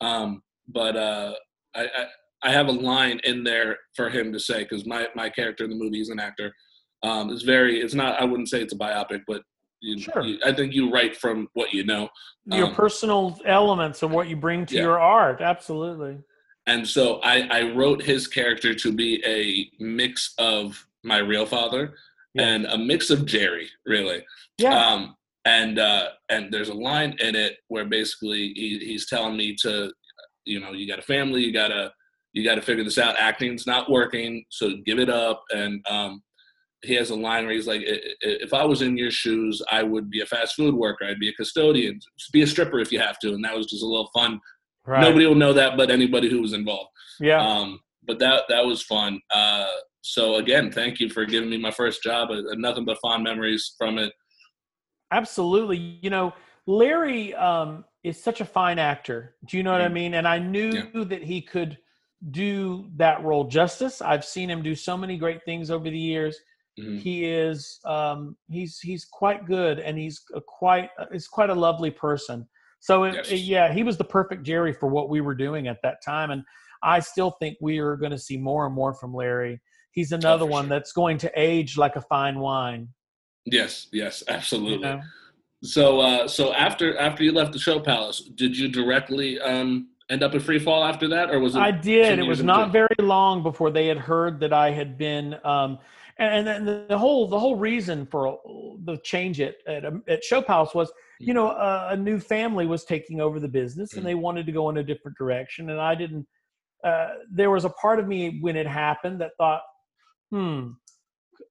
[0.00, 1.34] um, but uh,
[1.74, 2.06] I, I
[2.44, 5.70] I have a line in there for him to say because my my character in
[5.70, 6.54] the movie is an actor.
[7.02, 9.42] Um, it's very it's not I wouldn't say it's a biopic, but
[9.80, 10.22] you, Sure.
[10.22, 12.08] you- I think you write from what you know.
[12.46, 14.82] Your Um, personal elements of what you bring to Yeah.
[14.82, 15.40] your art.
[15.40, 16.18] Absolutely.
[16.70, 21.94] And so I, I wrote his character to be a mix of my real father
[22.34, 22.44] Yeah.
[22.48, 24.20] and a mix of Jerry, really.
[24.58, 24.74] Yeah.
[24.86, 29.56] Um, and uh, and there's a line in it where basically he, he's telling me
[29.62, 29.90] to,
[30.44, 31.92] you know, you got a family, you gotta
[32.34, 33.16] you gotta figure this out.
[33.18, 35.42] Acting's not working, so give it up.
[35.50, 36.22] And um,
[36.82, 37.94] he has a line where he's like, "I-
[38.28, 41.04] I- "If I was in your shoes, I would be a fast food worker.
[41.06, 41.98] I'd be a custodian,
[42.32, 44.38] be a stripper if you have to." And that was just a little fun
[44.90, 45.00] right.
[45.02, 46.90] Nobody will know that, but anybody who was involved.
[47.20, 47.40] yeah.
[47.40, 49.20] Um, but that that was fun.
[49.32, 49.66] Uh,
[50.02, 52.30] so again, thank you for giving me my first job.
[52.30, 54.12] Uh, nothing but fond memories from it.
[55.12, 55.76] Absolutely.
[56.02, 56.32] You know,
[56.66, 59.34] Larry um, is such a fine actor.
[59.46, 59.92] Do you know what I Mhm.
[59.92, 60.14] mean?
[60.14, 61.78] And I knew that he could
[62.30, 64.00] do that role justice.
[64.02, 66.38] I've seen him do so many great things over the years.
[66.78, 66.98] Mhm.
[67.00, 71.90] He is um, he's he's quite good, and he's a quite is quite a lovely
[71.90, 72.48] person.
[72.80, 73.30] So it, Yes.
[73.30, 76.30] it- yeah, he was the perfect Jerry for what we were doing at that time,
[76.30, 76.42] and
[76.82, 79.60] I still think we are going to see more and more from Larry.
[79.92, 80.68] He's another Oh, one sure.
[80.70, 82.88] that's going to age like a fine wine.
[83.44, 84.88] Yes, yes, absolutely.
[84.88, 85.00] You know?
[85.62, 90.22] So uh, so after after you left the show palace, did you directly um, end
[90.22, 91.58] up in Free Fall after that, or was it?
[91.58, 92.18] I did.
[92.18, 95.78] It was not very long before they had heard that I had been, um,
[96.16, 98.40] and, and then the whole the whole reason for
[98.84, 100.90] the change at at, um, at Show Palace was,
[101.20, 104.06] you know, a, a new family was taking over the business, and Mm.
[104.06, 106.26] they wanted to go in a different direction, and I didn't.
[106.82, 109.60] Uh, there was a part of me when it happened that thought,
[110.30, 110.70] hmm,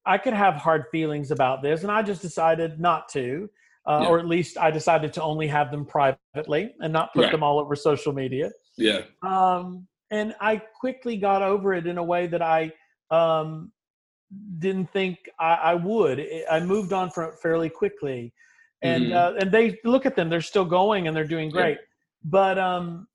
[0.04, 3.48] I could have hard feelings about this, and I just decided not to.
[3.86, 4.08] Uh, Yeah.
[4.08, 7.32] Or at least I decided to only have them privately and not put Right.
[7.32, 12.02] them all over social media Yeah, um, and I quickly got over it in a
[12.04, 12.72] way that I
[13.10, 13.72] um,
[14.58, 16.20] didn't think I, I would.
[16.20, 18.34] I- I moved on from it fairly quickly,
[18.82, 19.14] and Mhm.
[19.14, 21.52] uh, and they look at them; they're still going and they're doing Yeah.
[21.62, 21.78] great.
[22.24, 23.08] But um,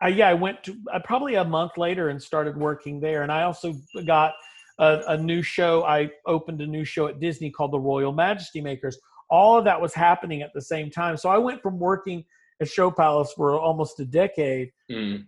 [0.00, 3.32] I, yeah, I went to uh, probably a month later and started working there, and
[3.32, 3.74] I also
[4.06, 4.34] got
[4.78, 5.84] a, a new show.
[5.84, 8.98] I opened a new show at Disney called The Royal Majesty Makers.
[9.30, 12.24] All of that was happening at the same time, so I went from working
[12.60, 15.24] at Show Palace for almost a decade Mm.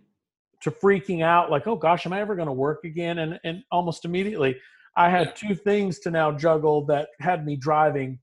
[0.61, 3.63] to freaking out like oh gosh am i ever going to work again and and
[3.71, 4.55] almost immediately
[4.95, 8.19] i had two things to now juggle that had me driving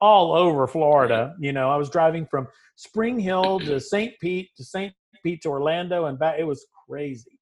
[0.00, 4.64] all over florida you know i was driving from spring hill to st pete to
[4.64, 7.38] st pete to orlando and back it was crazy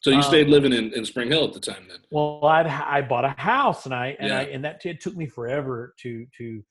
[0.00, 1.98] So you Um, stayed living in, in Spring Hill at the time then.
[2.10, 5.26] well i'd i bought a house and i and i and that it took me
[5.26, 6.62] forever to to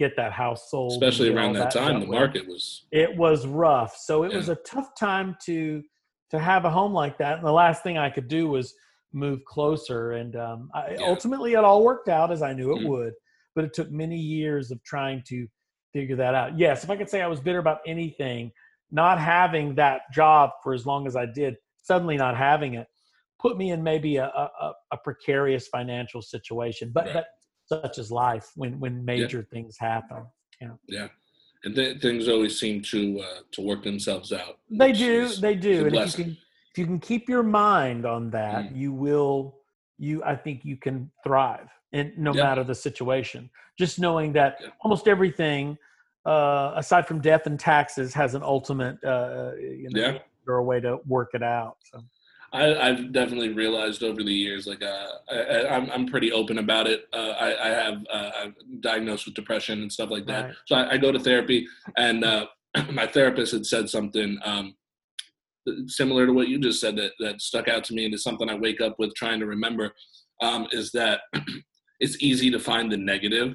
[0.00, 3.96] get that house sold Especially around all that time, the market was it was rough
[3.96, 4.38] so it Yeah.
[4.38, 5.82] was a tough time to
[6.30, 8.74] to have a home like that and the last thing i could do was
[9.12, 11.02] move closer and um, I, Yeah.
[11.02, 12.88] ultimately it all worked out as i knew it Mhm.
[12.88, 13.14] would
[13.54, 15.46] but it took many years of trying to
[15.92, 18.50] figure that out yes if i could say i was bitter about anything
[18.90, 22.86] not having that job for as long as i did suddenly not having it
[23.40, 27.14] put me in maybe a, a, a- precarious financial situation but Right.
[27.14, 27.26] but
[27.66, 30.24] such is life when when major things happen
[30.60, 30.74] Yeah.
[30.88, 31.08] Yeah.
[31.64, 34.58] and th- things always seem to uh, to work themselves out.
[34.70, 35.22] They do.
[35.22, 35.86] is- They do.
[35.86, 36.32] And if you can,
[36.70, 38.76] if you can keep your mind on that, Mm.
[38.82, 39.58] you will.
[39.98, 42.42] You, I think, you can thrive, and no Yeah.
[42.42, 43.50] matter the situation.
[43.78, 44.68] Just knowing that Yeah.
[44.80, 45.78] almost everything,
[46.24, 50.18] uh, aside from death and taxes, has an ultimate, uh, you know, Yeah.
[50.46, 51.76] or a way to work it out.
[51.84, 52.04] So.
[52.54, 57.08] I, I've definitely realized over the years, like uh, I, I'm pretty open about it.
[57.12, 60.54] Uh, I, I have uh, I'm diagnosed with depression and stuff like that, Right.
[60.66, 61.66] so I, I go to therapy.
[61.96, 62.46] And uh,
[62.92, 64.74] my therapist had said something um,
[65.86, 68.50] similar to what you just said that that stuck out to me, and is something
[68.50, 69.94] I wake up with trying to remember.
[70.42, 71.20] Um, is that
[72.04, 73.48] it's easy to find the negative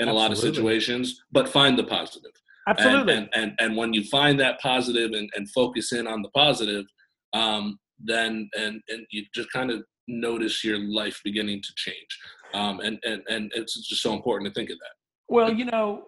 [0.00, 1.04] in a lot of situations,
[1.36, 2.34] but find the positive.
[2.66, 3.14] And- Absolutely.
[3.14, 6.84] And, and, and when you find that positive and, and focus in on the positive,
[7.42, 7.78] um,
[8.12, 12.12] then and and you just kind of notice your life beginning to change.
[12.54, 14.94] Um, and, and and it's just so important to think of that.
[15.28, 16.06] Well, you know,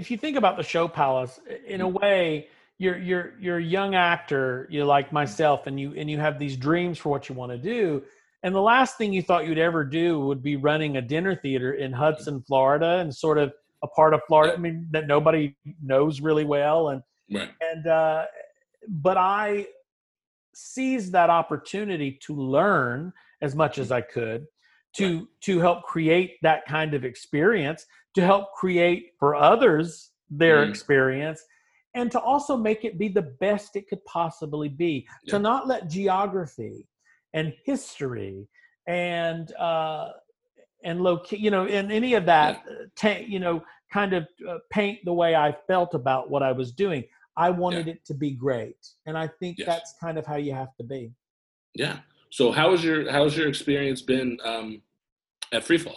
[0.00, 1.34] if you think about the show palace,
[1.66, 1.98] in a Mm-hmm.
[2.04, 2.48] way,
[2.78, 6.56] you're you're you're a young actor, you like myself, and you and you have these
[6.56, 8.02] dreams for what you want to do,
[8.42, 11.74] and the last thing you thought you'd ever do would be running a dinner theater
[11.74, 14.54] in Hudson, Florida, and sort of a part of Florida.
[14.54, 17.50] I mean, that nobody knows really well, and Right.
[17.60, 18.26] and uh,
[18.88, 19.68] but I
[20.54, 24.46] seized that opportunity to learn as much as I could
[24.96, 30.70] to to help create that kind of experience, to help create for others their Mhm.
[30.70, 31.44] experience,
[31.94, 35.06] and to also make it be the best it could possibly be.
[35.24, 35.32] Yeah.
[35.32, 36.86] To not let geography
[37.34, 38.48] and history
[38.86, 40.08] and uh,
[40.84, 43.62] and loca- you know, and any of that, uh, ta- you know,
[43.92, 47.04] kind of uh, paint the way I felt about what I was doing.
[47.36, 49.66] I wanted it to be great, and I think Yes.
[49.66, 51.12] that's kind of how you have to be.
[51.74, 51.98] Yeah.
[52.30, 54.82] So how has your how's your experience been um,
[55.52, 55.96] at Freefall?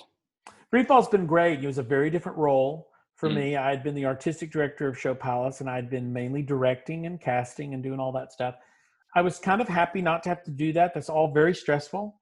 [0.69, 1.63] Free Fall's been great.
[1.63, 3.35] It was a very different role for Mm.
[3.35, 3.55] me.
[3.57, 7.19] I had been the artistic director of Show Palace, and I'd been mainly directing and
[7.21, 8.55] casting and doing all that stuff.
[9.15, 10.93] I was kind of happy not to have to do that.
[10.93, 12.19] That's all very stressful.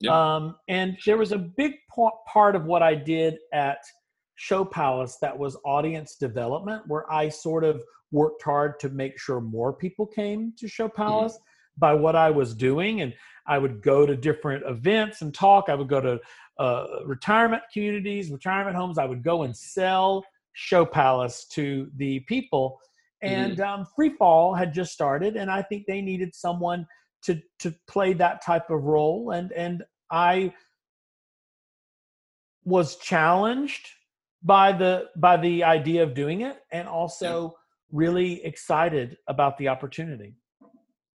[0.00, 0.34] Yeah.
[0.34, 1.74] Um, and there was a big
[2.28, 3.78] part of what I did at
[4.34, 9.40] Show Palace that was audience development, where I sort of worked hard to make sure
[9.40, 11.38] more people came to Show Palace
[11.78, 13.00] by what I was doing.
[13.00, 13.14] And
[13.46, 15.68] I would go to different events and talk.
[15.68, 16.20] I would go to
[16.58, 18.98] uh, retirement communities, retirement homes.
[18.98, 22.78] I would go and sell Show Palace to the people.
[23.24, 26.86] And um, Free Fall had just started, and I think they needed someone
[27.24, 29.30] to to play that type of role.
[29.30, 30.52] And and I
[32.64, 33.88] was challenged
[34.42, 37.54] by the by the idea of doing it, and also
[37.92, 40.34] really excited about the opportunity.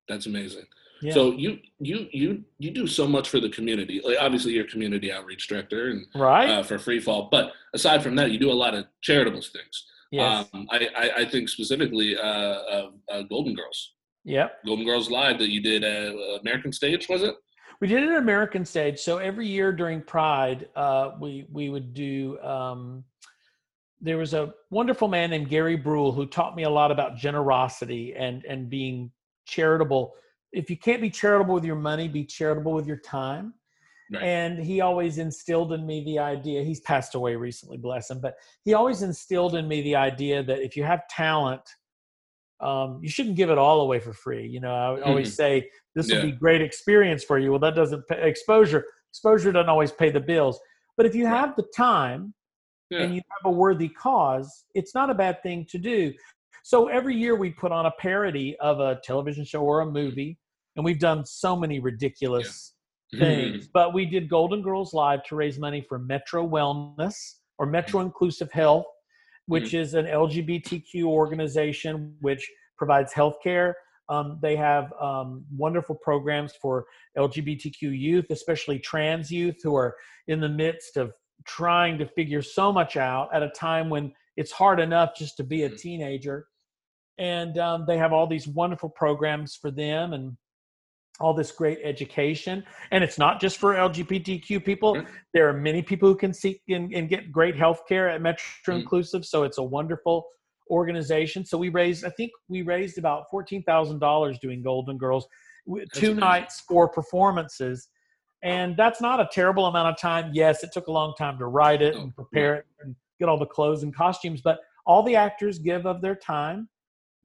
[0.07, 0.65] That's amazing.
[1.01, 1.13] Yeah.
[1.13, 4.01] So you you you you do so much for the community.
[4.03, 6.49] Like obviously you're a community outreach director and right?
[6.49, 9.85] uh, for Freefall, but aside from that, you do a lot of charitable things.
[10.11, 10.47] Yes.
[10.53, 13.93] Um, I, I I think specifically uh, uh, uh, Golden Girls,
[14.23, 14.57] yep.
[14.65, 17.35] Golden Girls Live that you did at American Stage, was it?
[17.81, 18.99] We did it at American stage.
[18.99, 22.39] So every year during Pride, uh, we we would do.
[22.39, 23.05] Um,
[24.01, 28.15] there was a wonderful man named Gary Brule who taught me a lot about generosity
[28.15, 29.11] and and being
[29.45, 30.13] charitable.
[30.51, 33.53] If you can't be charitable with your money, be charitable with your time.
[34.11, 34.23] Right.
[34.23, 36.63] And he always instilled in me the idea.
[36.63, 38.19] He's passed away recently, bless him.
[38.19, 41.61] But he always instilled in me the idea that if you have talent,
[42.59, 44.47] um, you shouldn't give it all away for free.
[44.47, 46.25] You know, I always say this will Yeah.
[46.25, 47.51] be great experience for you.
[47.51, 48.85] Well, that doesn't pay exposure.
[49.11, 50.59] Exposure doesn't always pay the bills.
[50.97, 51.37] But if you Right.
[51.37, 52.33] have the time
[52.89, 53.03] Yeah.
[53.03, 56.13] and you have a worthy cause, it's not a bad thing to do.
[56.63, 60.37] So every year we put on a parody of a television show or a movie,
[60.75, 62.73] and we've done so many ridiculous
[63.17, 63.67] things.
[63.67, 68.51] But we did Golden Girls Live to raise money for Metro Wellness or Metro Inclusive
[68.51, 68.85] Health,
[69.47, 73.75] which is an LGBTQ organization which provides health care.
[74.09, 76.85] Um, they have um, wonderful programs for
[77.17, 79.95] LGBTQ youth, especially trans youth who are
[80.27, 81.13] in the midst of
[81.45, 85.43] trying to figure so much out at a time when it's hard enough just to
[85.43, 86.47] be a teenager.
[87.19, 90.37] And um, they have all these wonderful programs for them and
[91.19, 92.63] all this great education.
[92.91, 94.95] And it's not just for LGBTQ people.
[94.95, 95.07] Mhm.
[95.33, 98.75] There are many people who can seek and, and get great health care at Metro
[98.75, 98.81] Mhm.
[98.81, 99.25] Inclusive.
[99.25, 100.25] So it's a wonderful
[100.69, 101.43] organization.
[101.45, 105.27] So we raised, I think we raised about $14,000 doing Golden Girls,
[105.67, 106.19] That's two amazing.
[106.19, 107.89] nights, four performances.
[108.41, 110.31] And that's not a terrible amount of time.
[110.33, 113.27] Yes, it took a long time to write it Oh, and prepare it and get
[113.27, 116.69] all the clothes and costumes, but all the actors give of their time.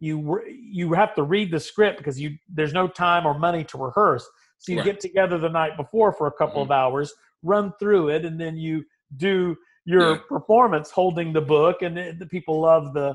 [0.04, 3.78] You you have to read the script because you there's no time or money to
[3.78, 4.28] rehearse.
[4.58, 4.86] So you Right.
[4.92, 7.12] get together the night before for a couple of hours,
[7.42, 8.84] run through it, and then you
[9.16, 10.18] do your Yeah.
[10.28, 13.08] performance holding the book, and the, the people love the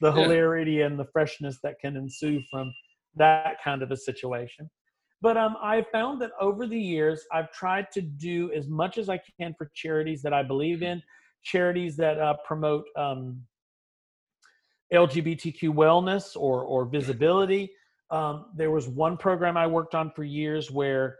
[0.00, 0.22] the Yeah.
[0.22, 2.72] hilarity and the freshness that can ensue from
[3.16, 4.70] that kind of a situation.
[5.20, 9.08] But um, I've found that over the years, I've tried to do as much as
[9.08, 11.02] I can for charities that I believe in,
[11.42, 13.42] charities that uh, promote um,
[14.92, 17.70] LGBTQ wellness or or visibility.
[18.10, 21.16] Um, there was one program I worked on for years where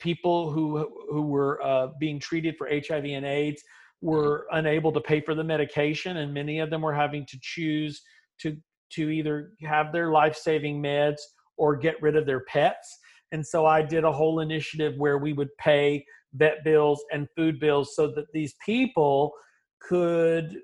[0.00, 3.62] people who who were uh, being treated for HIV and AIDS
[4.00, 8.02] were unable to pay for the medication, and many of them were having to choose
[8.40, 8.56] to
[8.92, 11.18] to either have their life saving meds
[11.56, 12.98] or get rid of their pets.
[13.32, 17.58] And so I did a whole initiative where we would pay vet bills and food
[17.58, 19.32] bills so that these people
[19.80, 20.58] could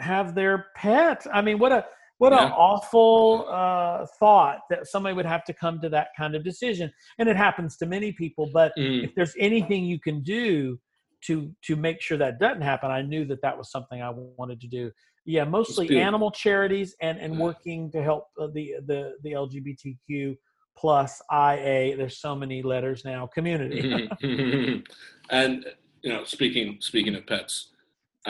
[0.00, 1.26] have their pet.
[1.32, 1.84] I mean, what a
[2.18, 2.50] what an Yeah.
[2.50, 6.92] awful uh, thought that somebody would have to come to that kind of decision.
[7.18, 8.50] And it happens to many people.
[8.52, 9.04] But Mm.
[9.04, 10.78] if there's anything you can do
[11.26, 14.60] to to make sure that doesn't happen, I knew that that was something I wanted
[14.60, 14.90] to do.
[15.24, 20.36] Yeah, mostly animal charities and and working to help uh, the the the LGBTQ
[20.76, 21.96] plus IA.
[21.96, 23.26] There's so many letters now.
[23.26, 23.82] Community.
[25.30, 25.66] and
[26.02, 27.72] you know, speaking speaking of pets,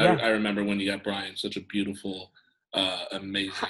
[0.03, 0.19] Yeah.
[0.23, 2.31] I, I remember when you got Brian, such a beautiful,
[2.75, 3.69] uh, amazing.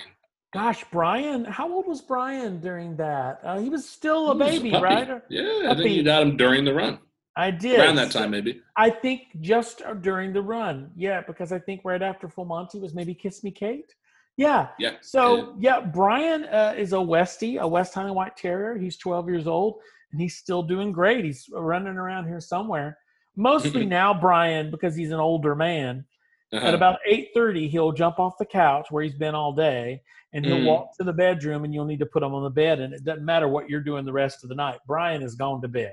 [0.53, 3.41] Gosh, Brian, how old was Brian during that?
[3.45, 4.83] Uh, he was still a He baby, puppy.
[4.85, 5.11] right?
[5.11, 6.99] Or- Yeah, I think you got him during the run,
[7.37, 8.61] I did around that time maybe.
[8.76, 12.95] I think just during the run, yeah, because I think right after Full Monty was
[12.95, 13.95] maybe Kiss Me Kate.
[14.37, 14.68] Yeah.
[14.79, 14.93] Yeah.
[15.03, 18.76] So yeah, Brian uh, is a Westie, a West Highland White Terrier.
[18.79, 19.81] He's 12 years old
[20.12, 21.24] and he's still doing great.
[21.24, 22.99] He's running around here somewhere.
[23.37, 26.05] Mostly now, Brian, because he's an older man.
[26.53, 26.66] Uh-huh.
[26.66, 30.01] At about 8:30, he'll jump off the couch where he's been all day,
[30.32, 30.66] and he'll Mm.
[30.66, 32.80] walk to the bedroom, and you'll need to put him on the bed.
[32.80, 34.78] And it doesn't matter what you're doing the rest of the night.
[34.86, 35.92] Brian is gone to bed.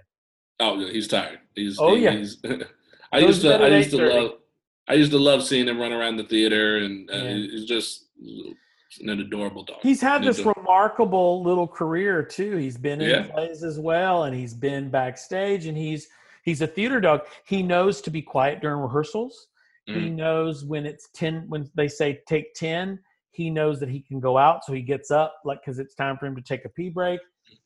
[0.62, 1.40] Oh, yeah, he's tired.
[1.56, 1.78] He's.
[1.80, 2.12] Oh, yeah.
[2.12, 2.38] He's,
[3.12, 3.64] I Goes used to to.
[3.66, 4.32] I used to love.
[4.88, 7.34] I used to love seeing him run around the theater, and uh, Yeah.
[7.34, 8.06] he's just
[9.02, 9.80] an adorable dog.
[9.82, 12.56] He's had An this ador- remarkable little career too.
[12.56, 13.24] He's been in Yeah.
[13.24, 16.08] plays as well, and he's been backstage, and he's
[16.44, 17.22] he's a theater dog.
[17.46, 19.48] He knows to be quiet during rehearsals.
[19.88, 20.16] He Mm.
[20.16, 23.00] knows when it's ten when they say take ten.
[23.32, 26.18] He knows that he can go out, so he gets up like because it's time
[26.18, 27.20] for him to take a pee break.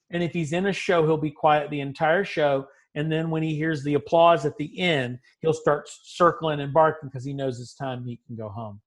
[0.10, 2.68] And if he's in a show, he'll be quiet the entire show.
[2.96, 7.08] And then when he hears the applause at the end, he'll start circling and barking
[7.08, 8.82] because he knows it's time he can go home.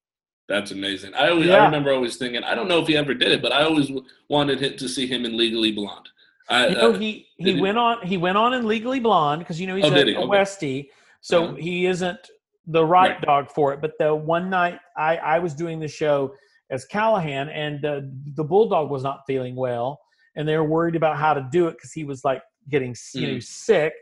[0.48, 1.14] That's amazing.
[1.14, 1.62] I always, Yeah.
[1.62, 3.86] I remember always thinking, I don't know if he ever did it, but I always
[3.86, 6.08] w- wanted him to see him in Legally Blonde.
[6.48, 7.60] I, You know, uh, he did he he?
[7.60, 10.14] went on he went on in Legally Blonde because you know he's Oh, a, he?
[10.14, 10.28] a Okay.
[10.28, 10.88] Westie,
[11.20, 11.54] so Uh-huh.
[11.54, 12.28] he isn't
[12.66, 13.20] the right, Right.
[13.22, 13.80] dog for it.
[13.80, 16.34] But the one night I I was doing the show
[16.70, 18.00] as Callahan, and uh,
[18.34, 20.00] the bulldog was not feeling well,
[20.36, 23.26] and they were worried about how to do it because he was like getting you
[23.26, 23.42] know Mm.
[23.42, 23.92] sick,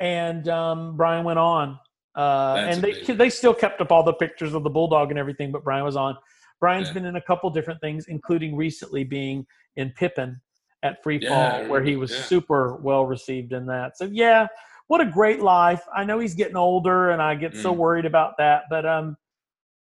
[0.00, 1.78] and um, Brian went on.
[2.16, 3.16] Uh, and they amazing.
[3.16, 5.96] they still kept up all the pictures of the bulldog and everything, but Brian was
[5.96, 6.16] on.
[6.60, 6.94] Brian's Yeah.
[6.94, 9.46] been in a couple different things, including recently being
[9.76, 10.40] in Pippin
[10.82, 12.22] at Free Yeah, Fall, I where he was yeah.
[12.22, 13.96] super well received in that.
[13.96, 14.48] So yeah,
[14.88, 15.82] what a great life.
[15.94, 17.76] I know he's getting older, and I get so Mm.
[17.76, 19.16] worried about that, but um,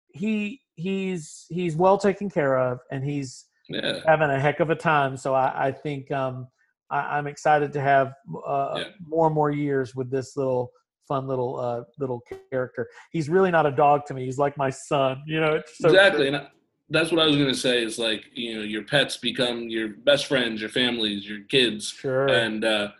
[0.09, 4.01] he he's he's well taken care of, and he's yeah.
[4.07, 5.17] having a heck of a time.
[5.17, 6.49] So I, I think um,
[6.91, 8.15] I, I'm excited to have
[8.47, 8.85] uh, Yeah.
[9.07, 10.71] more and more years with this little
[11.09, 12.89] fun little uh, little character.
[13.11, 14.25] He's really not a dog to me.
[14.25, 15.23] He's like my son.
[15.27, 16.29] You know, it's so exactly.
[16.29, 16.49] And I,
[16.91, 19.89] that's what I was going to say is like, you know, your pets become your
[19.89, 21.89] best friends, your families, your kids.
[21.89, 22.29] Sure.
[22.29, 22.93] And uh,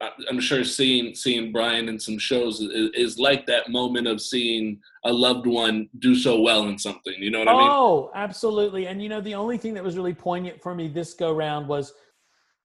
[0.00, 4.80] I'm sure seeing seeing Brian in some shows is, is like that moment of seeing
[5.04, 7.14] a loved one do so well in something.
[7.18, 7.68] You know what I mean?
[7.72, 8.86] Oh, absolutely.
[8.86, 11.66] And you know, the only thing that was really poignant for me this go round
[11.66, 11.92] was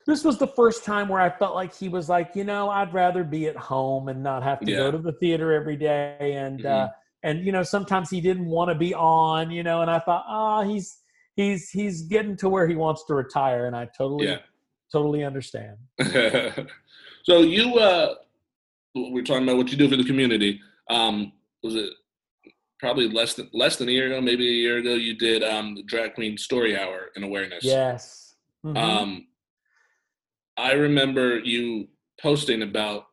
[0.05, 2.93] this was the first time where I felt like he was like, you know, I'd
[2.93, 6.33] rather be at home and not have to go to the theater every day.
[6.35, 6.91] And uh Mhm.
[7.23, 10.25] and you know, sometimes he didn't want to be on, you know, and I thought,
[10.27, 10.99] ah, he's
[11.35, 14.39] he's he's getting to where he wants to retire, and I totally Yeah.
[14.91, 15.77] totally understand.
[17.23, 18.15] so you uh
[18.95, 20.59] we're talking about what you do for the community
[20.89, 21.31] um
[21.63, 21.89] was it
[22.79, 25.75] probably less than less than a year ago maybe a year ago you did um
[25.75, 28.35] the drag queen story hour in awareness Yes.
[28.65, 28.77] Mhm.
[28.77, 29.27] um
[30.57, 31.87] i remember you
[32.21, 33.05] posting about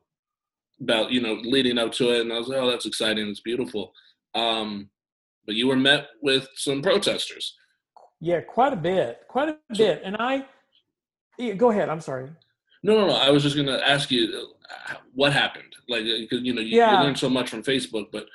[0.81, 3.39] about you know leading up to it and i was like oh that's exciting it's
[3.41, 3.91] beautiful
[4.35, 4.89] um
[5.45, 7.55] but you were met with some protesters
[8.23, 9.21] yeah, quite a bit.
[9.27, 10.01] Quite a So- bit.
[10.05, 10.45] And I
[11.39, 12.29] yeah, go ahead, I'm sorry.
[12.83, 14.49] No no no i was just gonna ask you
[14.89, 16.97] uh, what happened like because you know you, Yeah.
[16.99, 18.25] you learn so much from facebook but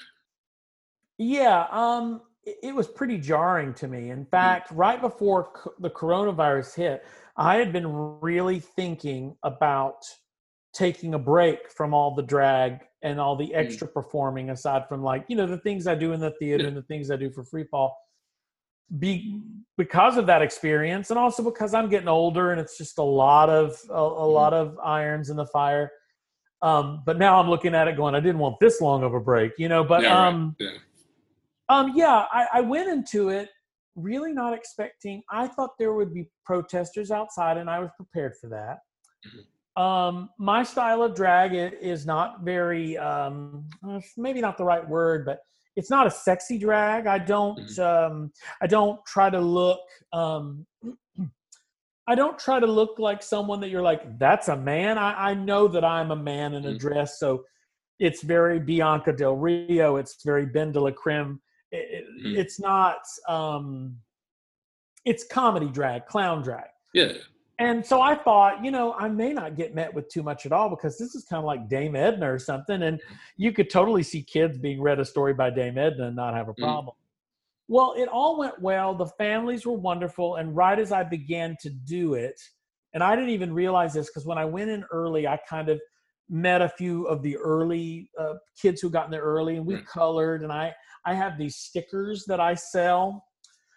[1.19, 4.11] Yeah, um, it, was pretty jarring to me.
[4.11, 7.05] In fact, right before co- the coronavirus hit,
[7.37, 7.87] I had been
[8.21, 10.05] really thinking about
[10.75, 15.25] taking a break from all the drag and all the extra performing, aside from like
[15.29, 16.69] you know the things I do in the theater Yeah.
[16.69, 17.97] and the things I do for free fall.
[18.99, 19.43] Be
[19.77, 23.51] because of that experience, and also because I'm getting older, and it's just a lot
[23.51, 25.91] of a, a lot of irons in the fire.
[26.63, 29.21] Um, but now I'm looking at it, going, I didn't want this long of a
[29.21, 29.85] break, you know.
[29.85, 30.29] But Yeah, right.
[30.29, 30.71] um, yeah
[31.69, 33.51] um, yeah, I, I went into it
[33.97, 35.23] really not expecting.
[35.31, 39.81] I thought there would be protesters outside, and I was prepared for that.
[39.81, 45.27] Um, my style of drag is not very, um, uh, maybe not the right word,
[45.27, 45.41] but
[45.77, 47.07] it's not a sexy drag.
[47.07, 49.81] I don't, um, I don't try to look.
[50.13, 50.67] Um,
[52.09, 54.19] I don't try to look like someone that you're like.
[54.19, 54.97] That's a man.
[54.97, 56.79] I, I know that I'm a man in a Mhm.
[56.79, 57.45] dress, so
[57.99, 59.97] it's very Bianca Del Rio.
[59.97, 61.41] It's very Ben de la Creme.
[61.73, 62.37] It, Mhm.
[62.39, 62.99] It's not.
[63.29, 63.99] Um,
[65.05, 66.69] it's comedy drag, clown drag.
[66.95, 67.13] yeah
[67.59, 70.53] And so I thought, you know, I may not get met with too much at
[70.53, 72.83] all because this is kind of like Dame Edna or something.
[72.83, 73.01] And
[73.39, 76.49] you could totally see kids being read a story by Dame Edna and not have
[76.49, 76.63] a Mm.
[76.63, 76.97] problem.
[77.69, 78.95] Well, it all went well.
[78.95, 80.37] The families were wonderful.
[80.37, 82.39] And right as I began to do it,
[82.93, 85.81] and I didn't even realize this because when I went in early, I kind of
[86.29, 89.77] met a few of the early uh, kids who got in there early, and we
[89.77, 89.87] Right.
[89.87, 90.43] colored.
[90.43, 90.75] And I
[91.07, 93.25] I have these stickers that I sell.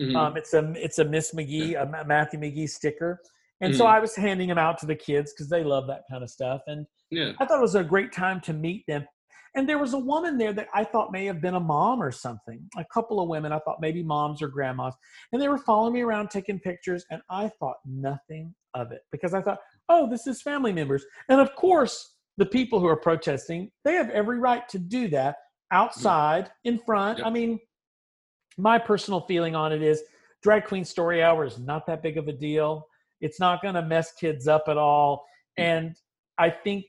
[0.02, 0.16] Mhm.
[0.16, 3.22] Um, it's a it's a Miss McGee, a Matthew McGee sticker,
[3.62, 3.89] and so Mhm.
[3.89, 6.62] I was handing them out to the kids because they love that kind of stuff.
[6.68, 7.34] And yeah.
[7.39, 9.07] I thought it was a great time to meet them.
[9.55, 12.12] And there was a woman there that I thought may have been a mom or
[12.12, 12.70] something.
[12.78, 14.93] A couple of women, I thought maybe moms or grandmas.
[15.32, 17.03] And they were following me around taking pictures.
[17.10, 21.03] And I thought nothing of it because I thought, oh, this is family members.
[21.30, 25.38] And of course, the people who are protesting, they have every right to do that
[25.72, 27.18] outside, in front.
[27.18, 27.28] Yep.
[27.28, 27.60] I mean,
[28.57, 30.03] my personal feeling on it is
[30.43, 32.88] drag queen story hour is not that big of a deal.
[33.22, 35.26] It's not going to mess kids up at all.
[35.58, 35.64] Mm.
[35.64, 35.96] And
[36.38, 36.86] I think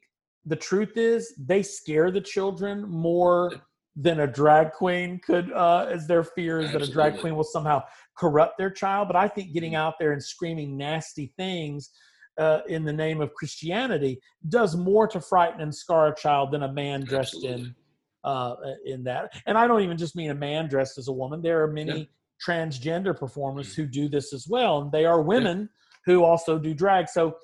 [0.47, 3.53] the truth is they scare the children more
[3.97, 7.45] than a drag queen could uh as their fear is that a drag queen will
[7.45, 7.83] somehow
[8.17, 11.91] corrupt their child but i think getting out there and screaming nasty things
[12.39, 14.19] uh, in the name of christianity
[14.49, 17.65] does more to frighten and scar a child than a man dressed Absolutely.
[17.65, 17.75] in
[18.23, 18.55] uh
[18.87, 21.61] in that and i don't even just mean a man dressed as a woman there
[21.63, 22.05] are many Yeah.
[22.47, 25.69] transgender performers who do this as well and they are women
[26.07, 27.37] who also do drag so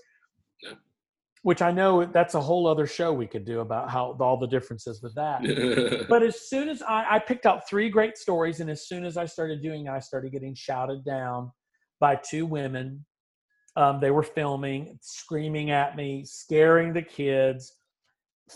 [1.43, 4.47] which i know that's a whole other show we could do about how all the
[4.47, 5.41] differences with that
[6.09, 9.17] but as soon as I, I picked out three great stories, and as soon as
[9.17, 11.51] I started doing, I started getting shouted down
[12.01, 13.05] by two women.
[13.77, 17.75] Um, they were filming, screaming at me, scaring the kids,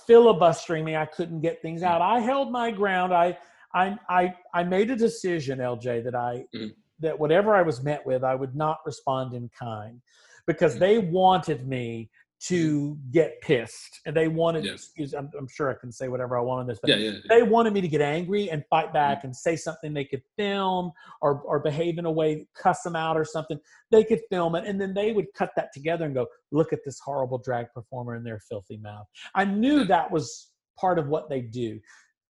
[0.07, 0.97] filibustering me.
[0.97, 2.01] I couldn't get things out.
[2.01, 3.13] I held my ground.
[3.13, 3.37] I
[3.75, 6.73] I I I made a decision, LJ, that I Mm.
[7.01, 10.01] That whatever I was met with, I would not respond in kind
[10.47, 10.81] because Mm.
[10.81, 12.11] they wanted me
[12.43, 14.73] to get pissed and they wanted Yeah.
[14.73, 17.19] excuse I'm, I'm sure i can say whatever i want on this but yeah, yeah.
[17.29, 20.91] they wanted me to get angry and fight back and say something they could film
[21.21, 23.59] or or behave in a way cuss them out or something
[23.91, 26.79] they could film it and then they would cut that together and go look at
[26.83, 29.85] this horrible drag performer in their filthy mouth i knew Yeah.
[29.89, 31.79] that was part of what they do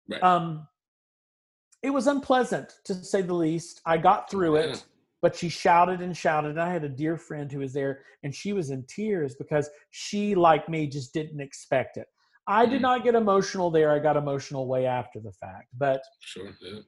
[0.08, 0.22] Right.
[0.22, 0.66] um
[1.82, 4.76] it was unpleasant to say the least i got through it Yeah.
[5.22, 8.34] but she shouted and shouted and i had a dear friend who was there and
[8.34, 12.06] she was in tears because she like me just didn't expect it
[12.46, 12.82] i did Mhm.
[12.82, 16.50] not get emotional there i got emotional way after the fact but Sure.
[16.60, 16.80] Yeah.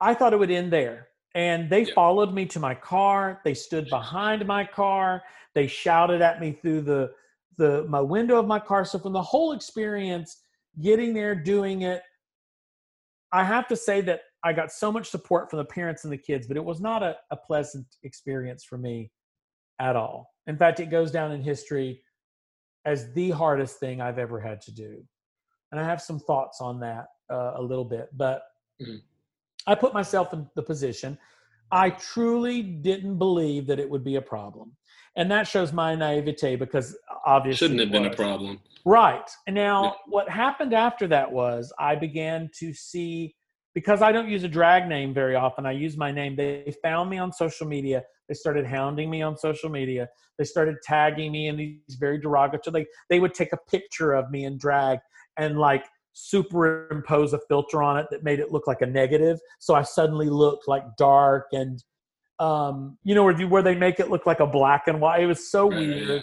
[0.00, 1.94] i thought it would end there and they Yeah.
[1.94, 5.22] followed me to my car they stood behind my car
[5.54, 7.12] they shouted at me through the
[7.58, 10.42] the my window of my car so from the whole experience
[10.80, 12.02] getting there doing it
[13.32, 16.18] i have to say that i got so much support from the parents and the
[16.18, 19.10] kids but it was not a, a pleasant experience for me
[19.78, 20.34] at all.
[20.46, 22.02] In fact it goes down in history
[22.84, 25.02] as the hardest thing i've ever had to do.
[25.70, 28.42] And i have some thoughts on that uh, a little bit but
[28.80, 29.00] Mhm.
[29.66, 31.18] i put myself in the position.
[31.72, 34.76] I truly didn't believe that it would be a problem
[35.16, 38.60] and that shows my naivete because uh, obviously Shouldn't have been a problem.
[38.84, 39.28] Right.
[39.46, 39.90] And now Yeah.
[40.06, 43.34] what happened after that was I began to see
[43.74, 46.34] because I don't use a drag name very often, I use my name.
[46.34, 48.02] They found me on social media.
[48.26, 50.08] They started hounding me on social media.
[50.38, 52.72] They started tagging me in these very derogatory.
[52.72, 55.00] Like they would take a picture of me in drag
[55.36, 59.38] and like superimpose a filter on it that made it look like a negative.
[59.58, 61.82] So I suddenly looked like dark and
[62.38, 65.22] um, you know, where, you- where they make it look like a black and white.
[65.22, 66.20] It was so Right, weird Yeah.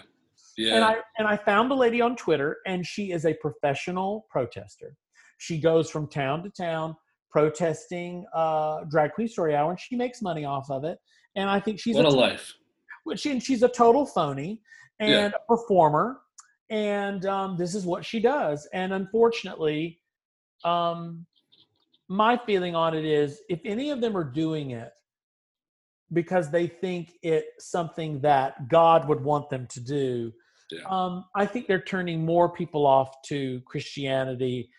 [0.67, 0.75] Yeah.
[0.75, 4.95] and I and I found a lady on Twitter, and she is a professional protester.
[5.39, 6.95] She goes from town to town
[7.31, 10.99] protesting uh, drag queen story hour, and she makes money off of it.
[11.35, 12.53] And I think she's what a to- life.
[13.05, 14.61] well, she, she's a total phony
[14.99, 15.31] and Yeah.
[15.35, 16.19] a performer,
[16.69, 18.67] and um, this is what she does.
[18.73, 19.99] And unfortunately,
[20.63, 21.25] um,
[22.07, 24.91] my feeling on it is, if any of them are doing it
[26.11, 30.33] because they think it's something that God would want them to do,
[30.71, 30.81] Yeah.
[30.89, 34.69] um, I think they're turning more people off to Christianity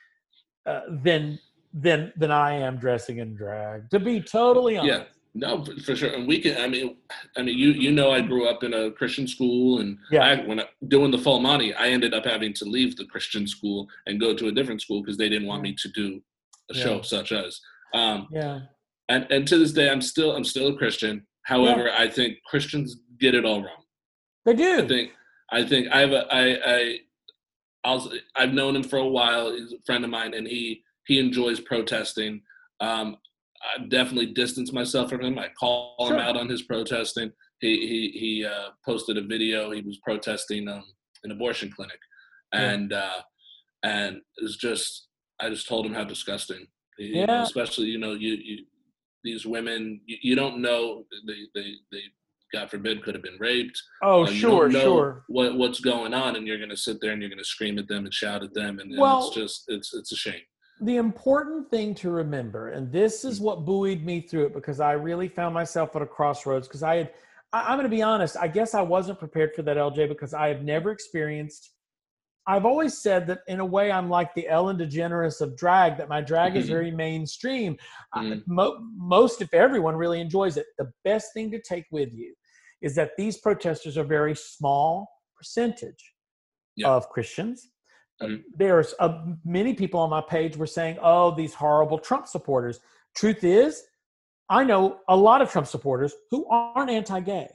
[0.66, 1.38] uh, than
[1.72, 3.90] than than I am dressing in drag.
[3.90, 5.04] To be totally honest, Yeah.
[5.36, 6.14] No, for- for sure.
[6.14, 6.56] And we can.
[6.56, 6.96] I mean,
[7.36, 10.22] I mean, you you know, I grew up in a Christian school, and Yeah.
[10.24, 13.46] I, when I, doing the Full Monty, I ended up having to leave the Christian
[13.48, 16.22] school and go to a different school because they didn't want me to do
[16.70, 17.60] a show such as.
[17.94, 18.60] Um, yeah,
[19.08, 21.26] and and to this day, I'm still I'm still a Christian.
[21.44, 23.84] However, I think Christians get it all wrong.
[24.46, 24.78] they do.
[24.82, 25.10] I think
[25.52, 26.98] I think I have a I I
[27.86, 29.52] I'll, I've known him for a while.
[29.54, 32.40] He's a friend of mine, and he he enjoys protesting.
[32.80, 33.16] Um,
[33.76, 35.38] I definitely distance myself from him.
[35.38, 36.14] I call Sure.
[36.14, 37.30] him out on his protesting.
[37.60, 39.70] He he he uh, posted a video.
[39.70, 40.82] He was protesting um,
[41.24, 41.98] an abortion clinic,
[42.54, 42.70] Yeah.
[42.70, 43.20] and uh,
[43.82, 45.08] and it's just
[45.40, 46.66] I just told him how disgusting.
[46.98, 47.42] You know, Yeah.
[47.42, 48.64] especially you know you you
[49.24, 52.02] these women you, you don't know they they they
[52.52, 53.82] God forbid, could have been raped.
[54.00, 55.24] Oh, Uh, sure, sure.
[55.26, 57.80] What what's going on, and you're going to sit there and you're going to scream
[57.80, 60.42] at them and shout at them, and, and Well- it's just it's it's a shame.
[60.80, 64.92] The important thing to remember, and this is what buoyed me through it because I
[64.92, 67.12] really found myself at a crossroads because I had,
[67.52, 70.34] I, I'm going to be honest, I guess I wasn't prepared for that, LJ, because
[70.34, 71.70] I have never experienced.
[72.46, 76.08] I've always said that in a way I'm like the Ellen DeGeneres of drag, that
[76.08, 76.68] my drag is Mhm.
[76.68, 77.78] very mainstream.
[78.12, 78.42] I- Mhm.
[78.46, 80.66] mo- most, if everyone, really enjoys it.
[80.76, 82.34] The best thing to take with you
[82.82, 86.14] is that these protesters are very small percentage
[86.76, 86.90] Yeah.
[86.90, 87.70] of Christians.
[88.22, 88.44] Mhm.
[88.54, 92.78] There's uh, many people on my page were saying, "Oh, these horrible Trump supporters."
[93.16, 93.84] Truth is,
[94.50, 97.48] I know a lot of Trump supporters who aren't anti-gay,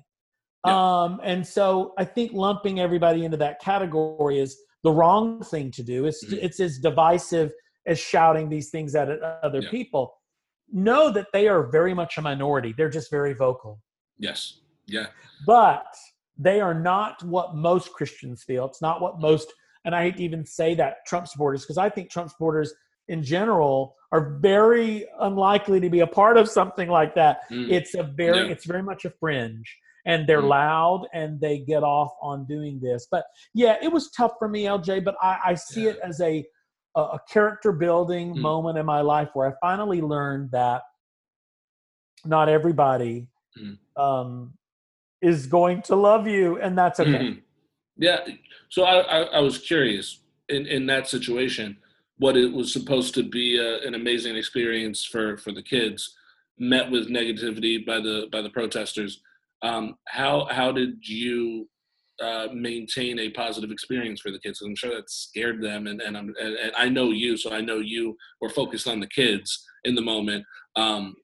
[0.63, 5.83] um, and so I think lumping everybody into that category is the wrong thing to
[5.83, 6.05] do.
[6.05, 6.39] It's Mhm.
[6.41, 7.51] it's as divisive
[7.85, 9.09] as shouting these things at
[9.43, 9.69] other Yeah.
[9.69, 10.15] people.
[10.71, 12.73] Know that they are very much a minority.
[12.73, 13.81] They're just very vocal
[14.17, 14.61] Yes.
[14.85, 15.07] Yeah.
[15.45, 15.85] but
[16.37, 18.65] they are not what most Christians feel.
[18.65, 19.51] It's not what most,
[19.85, 22.73] and I hate to even say that Trump supporters, because I think Trump supporters
[23.07, 27.41] in general are very unlikely to be a part of something like that.
[27.49, 27.69] Mm.
[27.71, 28.51] It's a very, Yeah.
[28.53, 29.77] it's very much a fringe,
[30.09, 30.49] and they're Mm.
[30.49, 33.07] loud and they get off on doing this.
[33.09, 35.03] But yeah, it was tough for me, LJ.
[35.07, 35.91] But I, I see Yeah.
[35.91, 36.45] it as a
[36.95, 38.39] a, a character building Mm.
[38.41, 40.81] moment in my life where I finally learned that
[42.25, 43.77] not everybody Mm.
[43.95, 44.53] um,
[45.21, 47.11] is going to love you, and that's okay.
[47.11, 47.41] Mhm.
[47.97, 48.19] Yeah.
[48.69, 51.77] So I, I, I was curious in, in that situation,
[52.17, 56.15] what it was supposed to be a, an amazing experience for, for the kids,
[56.57, 59.21] met with negativity by the by the protesters.
[59.61, 61.67] Um, how how did you
[62.21, 64.61] uh, maintain a positive experience for the kids?
[64.61, 67.61] I'm sure that scared them, and and, I'm, and and I know you, so I
[67.61, 70.45] know you were focused on the kids in the moment.
[70.75, 71.15] Um,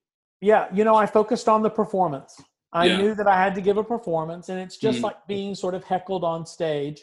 [0.42, 2.42] Yeah, you know, I focused on the performance.
[2.74, 2.98] I Yeah.
[2.98, 5.04] knew that I had to give a performance, and it's just Mhm.
[5.04, 7.02] like being sort of heckled on stage.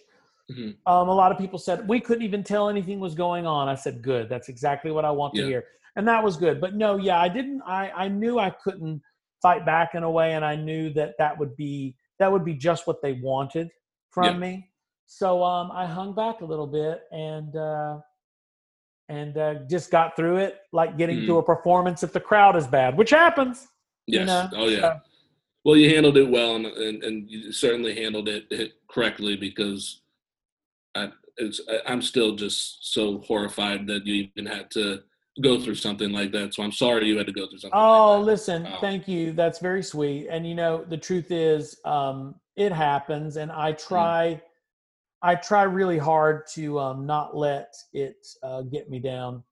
[0.51, 0.77] Mhm.
[0.85, 3.69] Um, a lot of people said we couldn't even tell anything was going on.
[3.69, 5.43] I said, "Good, that's exactly what I want Yeah.
[5.43, 5.65] to hear,"
[5.97, 6.61] and that was good.
[6.61, 7.63] But no, yeah, I didn't.
[7.63, 9.01] I I knew I couldn't
[9.43, 12.55] fight back in a way, and I knew that that would be that would be
[12.55, 13.69] just what they wanted
[14.11, 14.39] from Yeah.
[14.39, 14.69] me.
[15.07, 17.99] So um, I hung back a little bit and uh,
[19.09, 21.27] and uh, just got through it, like getting Mm.
[21.27, 23.69] to a performance if the crowd is bad, which happens.
[24.07, 24.21] yes.
[24.21, 24.81] You know, oh yeah.
[24.81, 25.01] so-
[25.65, 30.01] Well, you handled it well, and, and, and you certainly handled it, it correctly because
[30.95, 35.03] I, it's, I- I'm still just so horrified that you even had to
[35.41, 36.53] go through something like that.
[36.55, 37.79] So I'm sorry you had to go through something.
[37.79, 38.27] Oh, like that.
[38.27, 38.79] listen, Wow.
[38.81, 39.33] thank you.
[39.33, 40.29] That's very sweet.
[40.29, 44.43] And you know, the truth is, um, it happens, and I try,
[45.23, 49.43] I try really hard to um, not let it uh, get me down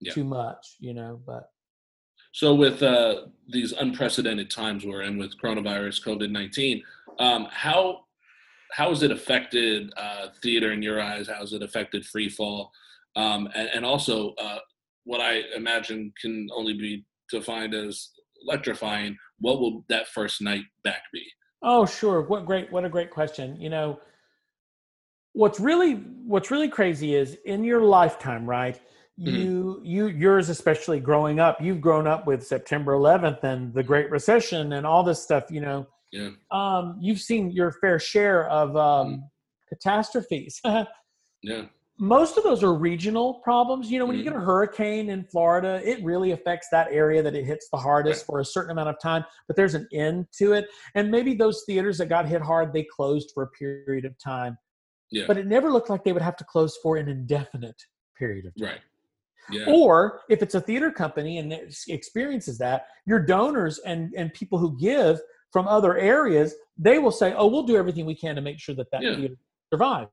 [0.00, 0.12] Yeah.
[0.12, 0.76] too much.
[0.80, 1.50] You know, but
[2.32, 6.82] So with uh, these unprecedented times we're in with coronavirus, COVID nineteen,
[7.18, 8.04] um, how
[8.72, 11.28] how has it affected uh, theater in your eyes?
[11.28, 12.70] How has it affected free fall?
[13.16, 14.58] Um, and, and also, uh,
[15.08, 18.10] what I imagine can only be defined as
[18.46, 19.16] electrifying.
[19.40, 21.24] What will that first night back be?
[21.62, 22.20] Oh, sure.
[22.28, 23.58] What great what a great question.
[23.58, 24.00] You know,
[25.32, 25.94] what's really
[26.26, 28.78] what's really crazy is in your lifetime, right?
[29.18, 29.32] Mhm.
[29.32, 34.10] You you yours especially growing up, you've grown up with September 11th and the Great
[34.10, 35.86] Recession and all this stuff, you know.
[36.12, 36.32] Yeah.
[36.50, 39.24] Um you've seen your fair share of um
[39.70, 40.60] catastrophes.
[41.42, 41.66] Yeah.
[41.98, 43.90] Most of those are regional problems.
[43.90, 44.42] You know, when you get mm.
[44.42, 48.38] a hurricane in Florida, it really affects that area that it hits the hardest for
[48.38, 50.68] a certain amount of time, but there's an end to it.
[50.94, 54.56] And maybe those theaters that got hit hard, they closed for a period of time.
[55.10, 55.24] Yeah.
[55.26, 57.82] But it never looked like they would have to close for an indefinite
[58.16, 58.68] period of time.
[58.68, 58.80] Right.
[59.50, 59.64] Yeah.
[59.68, 64.58] Or if it's a theater company and it experiences that, your donors and, and people
[64.58, 65.18] who give
[65.52, 68.74] from other areas, they will say, oh, we'll do everything we can to make sure
[68.74, 69.16] that that Yeah.
[69.16, 69.34] theater
[69.72, 70.10] survives.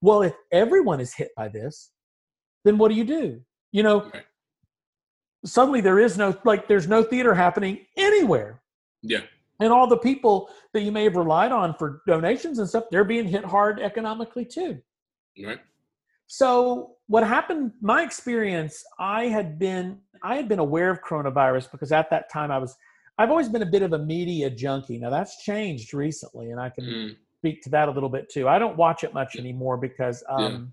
[0.00, 1.90] Well, if everyone is hit by this,
[2.64, 3.40] then what do you do?
[3.72, 4.24] You know, Right.
[5.44, 8.62] suddenly there is no, like, there's no theater happening anywhere.
[9.02, 9.20] Yeah.
[9.60, 13.04] And all the people that you may have relied on for donations and stuff, they're
[13.04, 14.80] being hit hard economically too.
[15.44, 15.58] Right.
[16.28, 17.72] So what happened?
[17.80, 22.50] My experience, I had been I had been aware of coronavirus because at that time
[22.50, 22.76] I was
[23.18, 24.98] I've always been a bit of a media junkie.
[24.98, 27.16] Now that's changed recently, and I can Mm.
[27.48, 28.48] Speak to that a little bit too.
[28.48, 29.40] I don't watch it much Yeah.
[29.42, 30.36] anymore because Yeah.
[30.46, 30.72] um,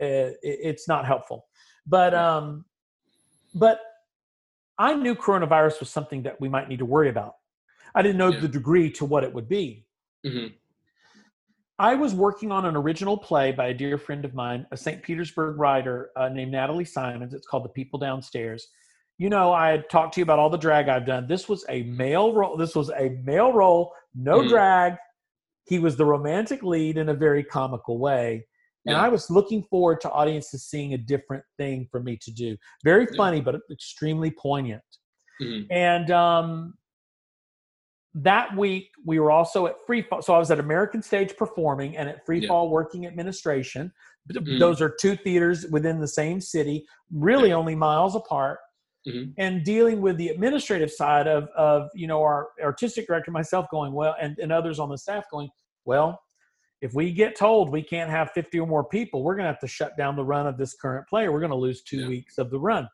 [0.00, 1.46] it, it's not helpful.
[1.86, 2.36] But Yeah.
[2.36, 2.64] um,
[3.54, 3.78] but
[4.78, 7.34] I knew coronavirus was something that we might need to worry about.
[7.94, 8.40] I didn't know Yeah.
[8.40, 9.86] the degree to what it would be.
[10.26, 10.46] hmm
[11.78, 15.02] I was working on an original play by a dear friend of mine, a St.
[15.02, 17.34] Petersburg writer uh, named Natalie Simons.
[17.34, 18.68] It's called The People Downstairs.
[19.18, 21.28] you know, I had talked to you about all the drag I've done.
[21.28, 22.56] This was a male role.
[22.56, 24.48] This was a male role, no Mhm.
[24.48, 24.96] drag.
[25.66, 28.46] He was the romantic lead in a very comical way.
[28.86, 29.02] And Yeah.
[29.02, 32.56] I was looking forward to audiences seeing a different thing for me to do.
[32.84, 33.16] Very Yeah.
[33.16, 34.84] funny, but extremely poignant.
[35.40, 35.66] Mhm.
[35.70, 36.74] And um,
[38.14, 40.22] that week, we were also at Free Fall.
[40.22, 42.48] So I was at American Stage performing and at Free Yeah.
[42.48, 43.92] Fall working administration.
[44.30, 44.58] Mhm.
[44.58, 47.56] Those are two theaters within the same city, really Yeah.
[47.56, 48.60] only miles apart.
[49.06, 49.34] Mhm.
[49.38, 53.92] And dealing with the administrative side of, of you know, our artistic director, myself going,
[53.92, 55.50] well, and, and others on the staff going,
[55.84, 56.20] well,
[56.80, 59.60] if we get told we can't have 50 or more people, we're going to have
[59.60, 61.28] to shut down the run of this current play.
[61.28, 62.08] We're going to lose two Yeah.
[62.08, 62.88] weeks of the run.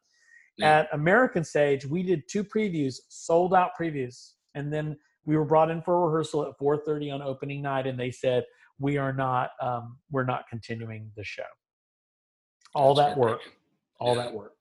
[0.56, 0.80] Yeah.
[0.80, 5.70] At American Stage, we did two previews, sold out previews, and then we were brought
[5.70, 8.44] in for a rehearsal at 4:30 on opening night, and they said
[8.78, 11.42] we are not, um, we're not continuing the show.
[12.74, 13.40] All That's that work,
[13.98, 14.24] all Yeah.
[14.24, 14.54] that work.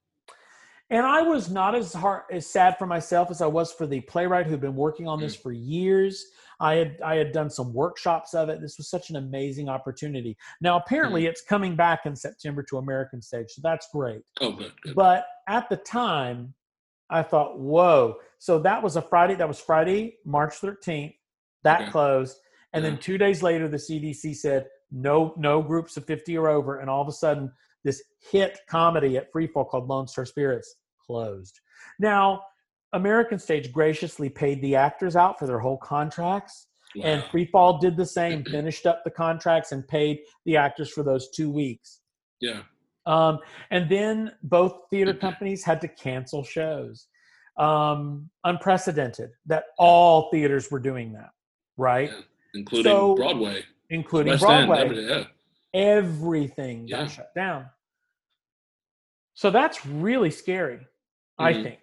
[0.92, 4.02] And I was not as hard, as sad for myself as I was for the
[4.02, 5.42] playwright who'd been working on this mm.
[5.42, 6.26] for years.
[6.60, 8.60] I had I had done some workshops of it.
[8.60, 10.36] This was such an amazing opportunity.
[10.62, 11.30] Now apparently mm.
[11.30, 14.22] it's coming back in September to American Stage, so that's great.
[14.42, 14.72] Oh, good.
[14.82, 14.96] good.
[14.96, 16.54] But at the time,
[17.10, 18.18] I thought, whoa.
[18.40, 19.36] So that was a Friday.
[19.36, 21.16] That was Friday, March 13th.
[21.64, 21.92] That Okay.
[21.92, 22.38] closed.
[22.74, 26.80] And then two days later, the CDC said, no, no groups of 50 or over.
[26.80, 27.52] And all of a sudden,
[27.84, 28.02] this
[28.32, 30.76] hit comedy at Freefall called Lone Star Spirits
[31.06, 31.60] closed.
[32.00, 32.42] Now,
[32.94, 36.68] American Stage graciously paid the actors out for their whole contracts.
[37.04, 37.28] And Wow.
[37.30, 41.50] Freefall did the same, finished up the contracts and paid the actors for those two
[41.52, 42.02] weeks.
[42.42, 42.64] yeah.
[43.06, 43.40] Um,
[43.72, 47.08] and then both theater companies had to cancel shows.
[47.58, 51.32] Um, unprecedented that all theaters were doing that,
[51.78, 52.10] right?
[52.12, 52.22] Yeah.
[52.54, 54.80] Including So- Broadway, Including West Broadway.
[54.82, 54.96] End.
[54.96, 55.24] Yeah.
[55.74, 56.98] Everything Yeah.
[57.04, 57.66] got shut down.
[59.34, 60.86] So that's really scary,
[61.38, 61.64] I Mhm.
[61.64, 61.80] think.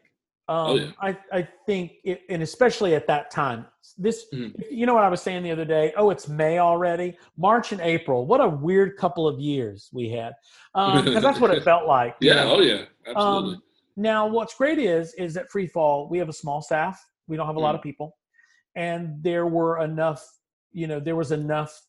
[0.49, 0.91] Um, Oh, yeah.
[1.01, 3.67] I, I think, it, and especially at that time,
[3.99, 4.55] this, Mhm.
[4.71, 5.93] you know what I was saying the other day?
[5.97, 7.17] Oh, it's May already.
[7.37, 8.27] March and April.
[8.27, 10.35] What a weird couple of years we had.
[10.75, 12.15] Because that's what it felt like.
[12.21, 12.35] Yeah.
[12.45, 12.57] know?
[12.57, 12.85] Oh, yeah.
[13.07, 13.55] Absolutely.
[13.55, 13.63] Um,
[13.97, 17.03] now, what's great is is that Free Fall we have a small staff.
[17.27, 17.79] We don't have a lot Mm.
[17.79, 18.17] of people,
[18.77, 20.23] and there were enough.
[20.73, 21.81] You know, there was enough.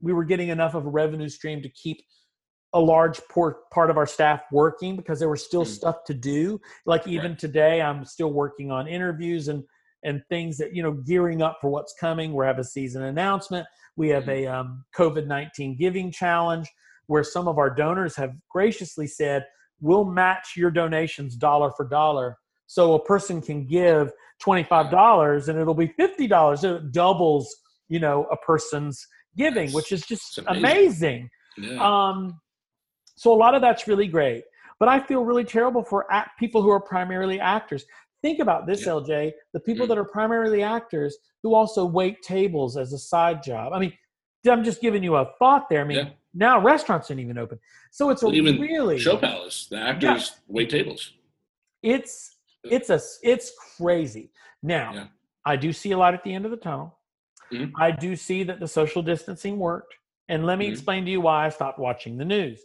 [0.00, 2.00] We were getting enough of a revenue stream to keep
[2.74, 5.68] a large por- part of our staff working because there was still Mm.
[5.68, 6.60] stuff to do.
[6.84, 7.38] Like even Right.
[7.38, 9.64] today, I'm still working on interviews and
[10.04, 12.32] and things that you know gearing up for what's coming.
[12.32, 13.66] We have a season announcement.
[13.96, 16.68] We have a um, COVID nineteen giving challenge
[17.08, 19.44] where some of our donors have graciously said
[19.80, 22.36] we'll match your donations dollar for dollar.
[22.66, 24.12] So a person can give
[24.44, 26.60] $25 and it'll be $50.
[26.60, 27.54] So it doubles,
[27.88, 30.58] you know, a person's giving, which is just amazing.
[30.64, 31.30] amazing.
[31.58, 31.78] yeah.
[32.08, 32.40] Um,
[33.16, 34.44] so a lot of that's really great.
[34.80, 37.84] But I feel really terrible for act- people who are primarily actors.
[38.22, 38.92] Think about this, Yeah.
[38.92, 39.32] LJ.
[39.52, 39.88] The people Mm.
[39.90, 43.72] that are primarily actors who also wait tables as a side job.
[43.72, 43.92] I mean,
[44.48, 45.80] I'm just giving you a thought there.
[45.80, 46.08] I mean, Yeah.
[46.32, 47.58] now restaurants aren't even open.
[47.90, 49.66] So it's a even really Show Palace.
[49.66, 51.12] The actors wait tables.
[51.82, 54.32] it's it's a it's crazy
[54.64, 55.06] now Yeah.
[55.46, 56.97] i do see a light at the end of the tunnel
[57.52, 57.72] Mhm.
[57.76, 59.94] i do see that the social distancing worked
[60.28, 60.72] and let me Mhm.
[60.72, 62.64] explain to you why i stopped watching the news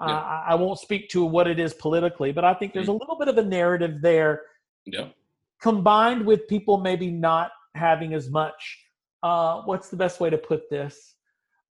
[0.00, 0.18] uh, Yeah.
[0.18, 3.16] I, I won't speak to what it is politically but i think there's a little
[3.18, 4.42] bit of a narrative there
[4.86, 5.14] Yep.
[5.60, 8.86] combined with people maybe not having as much
[9.22, 11.14] uh, what's the best way to put this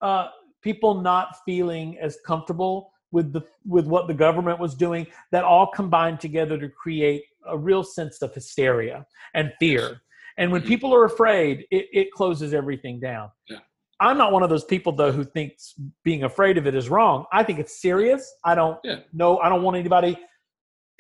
[0.03, 0.29] uh,
[0.63, 5.67] people not feeling as comfortable with the with what the government was doing that all
[5.67, 10.03] combined together to create a real sense of hysteria and fear
[10.39, 10.67] and when Mhm.
[10.67, 13.59] people are afraid it, it closes everything down Yeah.
[14.01, 15.75] i'm not one of those people though who thinks
[16.05, 19.01] being afraid of it is wrong i think it's serious i don't Yeah.
[19.13, 20.17] know i don't want anybody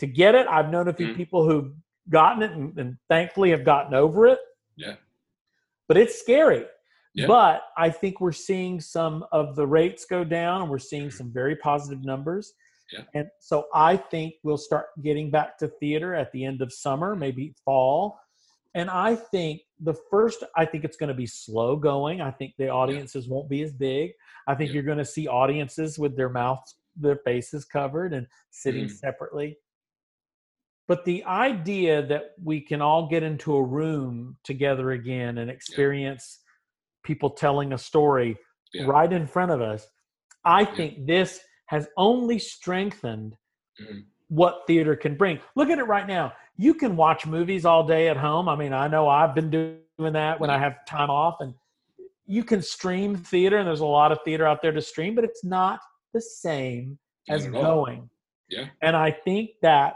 [0.00, 1.16] to get it i've known a few Mhm.
[1.16, 1.72] people who've
[2.10, 4.40] gotten it and, and thankfully have gotten over it
[4.76, 4.96] Yeah.
[5.88, 6.66] but it's scary
[7.14, 7.26] Yeah.
[7.26, 11.32] but i think we're seeing some of the rates go down and we're seeing some
[11.32, 12.52] very positive numbers
[12.92, 13.04] Yeah.
[13.14, 17.14] and so i think we'll start getting back to theater at the end of summer
[17.14, 18.18] maybe fall
[18.78, 22.54] and i think the first i think it's going to be slow going i think
[22.58, 24.12] the audiences won't be as big
[24.46, 24.74] i think Yeah.
[24.74, 28.90] you're going to see audiences with their mouths their faces covered and sitting Mhm.
[28.90, 29.58] separately
[30.86, 36.38] but the idea that we can all get into a room together again and experience
[37.04, 38.38] people telling a story
[38.72, 38.84] Yeah.
[38.86, 39.86] right in front of us,
[40.44, 40.74] I Yeah.
[40.76, 43.36] think this has only strengthened
[43.80, 44.06] Mhm.
[44.28, 45.40] What theater can bring.
[45.54, 46.32] Look at it right now.
[46.56, 48.48] You can watch movies all day at home.
[48.48, 51.54] I mean, I know I've been doing that when I have time off, and
[52.26, 55.24] you can stream theater, and there's a lot of theater out there to stream, but
[55.24, 55.80] it's not
[56.12, 56.98] the same
[57.28, 58.08] as going.
[58.48, 58.66] Yeah.
[58.82, 59.94] And I think that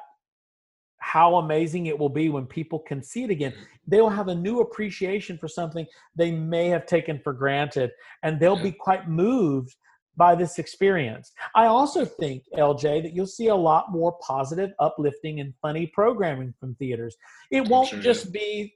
[0.98, 3.52] how amazing it will be when people can see it again.
[3.88, 7.90] They will have a new appreciation for something they may have taken for granted,
[8.22, 8.62] and they'll Yeah.
[8.62, 9.74] be quite moved
[10.16, 11.32] by this experience.
[11.54, 16.52] I also think, LJ, that you'll see a lot more positive, uplifting, and funny programming
[16.60, 17.16] from theaters.
[17.50, 18.74] It won't sure, just be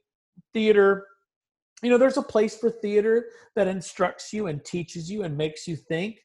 [0.53, 1.05] theater.
[1.83, 5.67] You know, there's a place for theater that instructs you and teaches you and makes
[5.67, 6.17] you think.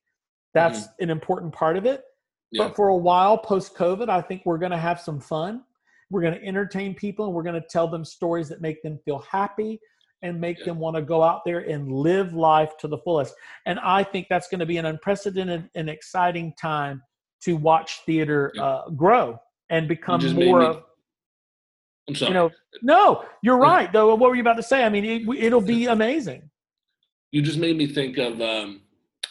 [0.54, 1.04] That's mm-hmm.
[1.04, 2.04] an important part of it.
[2.50, 2.68] Yeah.
[2.68, 5.62] But for a while post COVID, I think we're going to have some fun.
[6.10, 8.98] We're going to entertain people and we're going to tell them stories that make them
[9.04, 9.80] feel happy
[10.22, 10.66] and make Yeah.
[10.66, 13.34] them want to go out there and live life to the fullest.
[13.66, 17.02] And I think that's going to be an unprecedented and exciting time
[17.44, 18.62] to watch theater Yeah.
[18.64, 19.38] uh, grow
[19.70, 20.84] and become more of,
[22.08, 22.30] I'm sorry.
[22.30, 22.50] you know,
[22.82, 23.70] no, you're Yeah.
[23.72, 23.92] right.
[23.92, 24.84] Though, what were you about to say?
[24.84, 26.50] I mean, it, it'll be amazing.
[27.32, 28.82] you just made me think of um,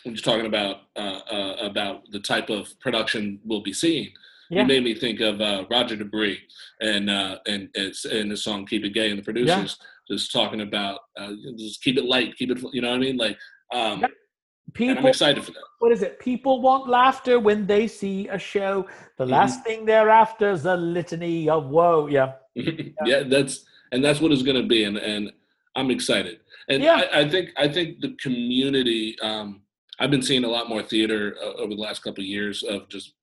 [0.04, 4.12] when you're talking about uh, uh, about the type of production we'll be seeing.
[4.50, 4.62] Yeah.
[4.64, 6.38] You made me think of uh, Roger De Bris
[6.82, 9.78] and uh, and in the song "Keep It Gay" and the producers
[10.12, 12.60] just talking about uh, just keep it light, keep it.
[12.74, 13.18] You know what I mean?
[13.18, 13.38] Like,
[13.74, 14.08] um, Yeah.
[14.08, 15.64] and I'm People excited for that.
[15.80, 16.20] what is it?
[16.20, 18.86] People want laughter when they see a show.
[19.18, 19.34] The Mm-hmm.
[19.34, 22.08] last thing after is a litany of woe.
[22.08, 22.34] Yeah.
[23.06, 25.32] yeah, that's and that's what it's going to be, and and
[25.76, 26.40] I'm excited.
[26.70, 27.02] And Yeah.
[27.14, 29.18] I, I think I think the community.
[29.22, 29.62] Um,
[30.00, 32.90] I've been seeing a lot more theater uh, over the last couple of years of
[32.90, 33.14] just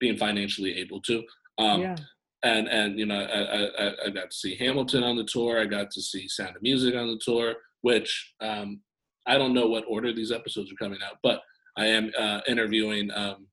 [0.00, 1.22] being financially able to.
[1.58, 1.96] Um, yeah.
[2.42, 5.60] And and you know I, I I- got to see Hamilton on the tour.
[5.60, 8.80] I got to see Sound of Music on the tour, which um,
[9.26, 11.40] I don't know what order these episodes are coming out, but
[11.76, 13.46] I am uh, interviewing um,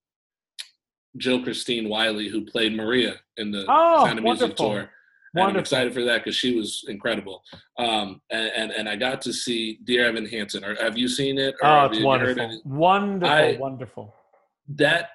[1.17, 4.89] Jill Christine Wiley, who played Maria in the Oh, Sound of Music tour.
[5.35, 7.41] And I'm excited for that because she was incredible.
[7.79, 10.63] Um, and, and and I got to see Dear Evan Hansen.
[10.63, 11.55] Or have you seen it?
[11.63, 12.51] Oh, it's wonderful.
[12.51, 12.65] it?
[12.65, 13.33] Wonderful.
[13.35, 14.13] I- wonderful.
[14.75, 15.09] that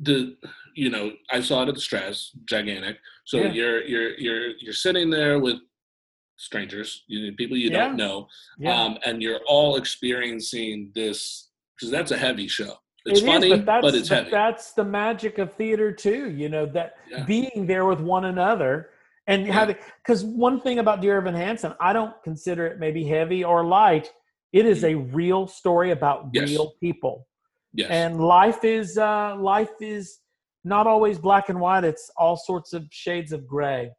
[0.00, 0.36] the
[0.74, 2.98] you know I saw it at the Straz, gigantic.
[3.24, 3.52] So Yeah.
[3.52, 5.58] you're you're you're you're sitting there with
[6.36, 7.88] strangers, you people you Yeah.
[7.88, 8.28] don't know,
[8.58, 8.80] Yeah.
[8.82, 12.74] um, and you're all experiencing this because that's a heavy show.
[13.06, 14.30] It's It is, funny, but, that's, but it's but heavy.
[14.30, 16.30] that's the magic of theater too.
[16.30, 16.94] You know that
[17.26, 18.90] being there with one another
[19.26, 23.44] and having because one thing about Dear Evan Hansen, I don't consider it maybe heavy
[23.44, 24.10] or light.
[24.52, 26.30] It is a real story about.
[26.32, 26.48] Yes.
[26.50, 27.28] real people,
[27.74, 30.18] yes, and life is uh, life is
[30.64, 31.84] not always black and white.
[31.84, 33.90] It's all sorts of shades of gray,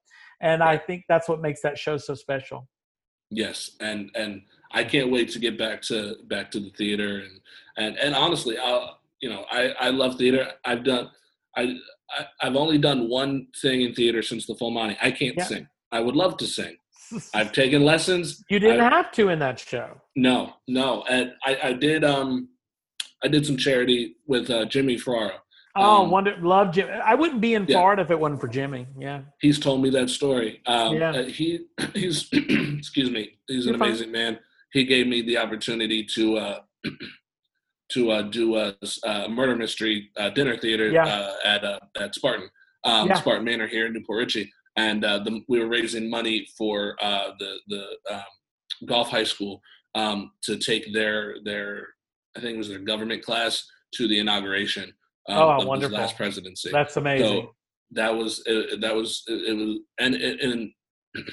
[0.41, 2.67] and I think that's what makes that show so special.
[3.29, 4.41] yes, and and
[4.73, 7.39] I can't wait to get back to back to the theater and
[7.77, 8.89] and and honestly, I
[9.21, 10.51] you know I I love theater.
[10.65, 11.09] I've done
[11.55, 11.75] I,
[12.09, 14.97] I I've only done one thing in theater since the Full Monty.
[15.01, 15.45] I can't Yeah.
[15.45, 15.67] sing.
[15.91, 16.77] I would love to sing.
[17.33, 18.41] I've taken lessons.
[18.49, 19.99] you didn't I- have to in that show.
[20.15, 22.47] No, no, and I, I did um
[23.23, 25.35] I did some charity with uh, Jimmy Ferraro.
[25.75, 26.89] Oh, Um, wonder love Jim.
[27.03, 27.77] I wouldn't be in Yeah.
[27.77, 28.87] Florida if it wasn't for Jimmy.
[28.99, 29.21] Yeah.
[29.39, 30.61] He's told me that story.
[30.65, 31.11] Um, Yeah.
[31.11, 33.37] uh, he he's excuse me.
[33.47, 33.89] He's an You're fine.
[33.89, 34.39] amazing man.
[34.73, 36.59] He gave me the opportunity to uh,
[37.93, 41.05] to uh, do a, a murder mystery uh, dinner theater Yeah.
[41.05, 42.49] uh, at uh, at Spartan
[42.83, 43.15] um, Yeah.
[43.15, 46.97] Spartan Manor here in New Port Richey, and uh, the, we were raising money for
[47.01, 48.23] uh, the the um,
[48.87, 49.61] Gulf high school
[49.95, 51.87] um, to take their their
[52.35, 53.65] I think it was their government class
[53.95, 54.93] to the inauguration
[55.27, 56.69] um, Oh, of his last presidency.
[56.71, 57.27] That's amazing.
[57.27, 57.55] So
[57.91, 60.71] that was uh, that was it, it was and and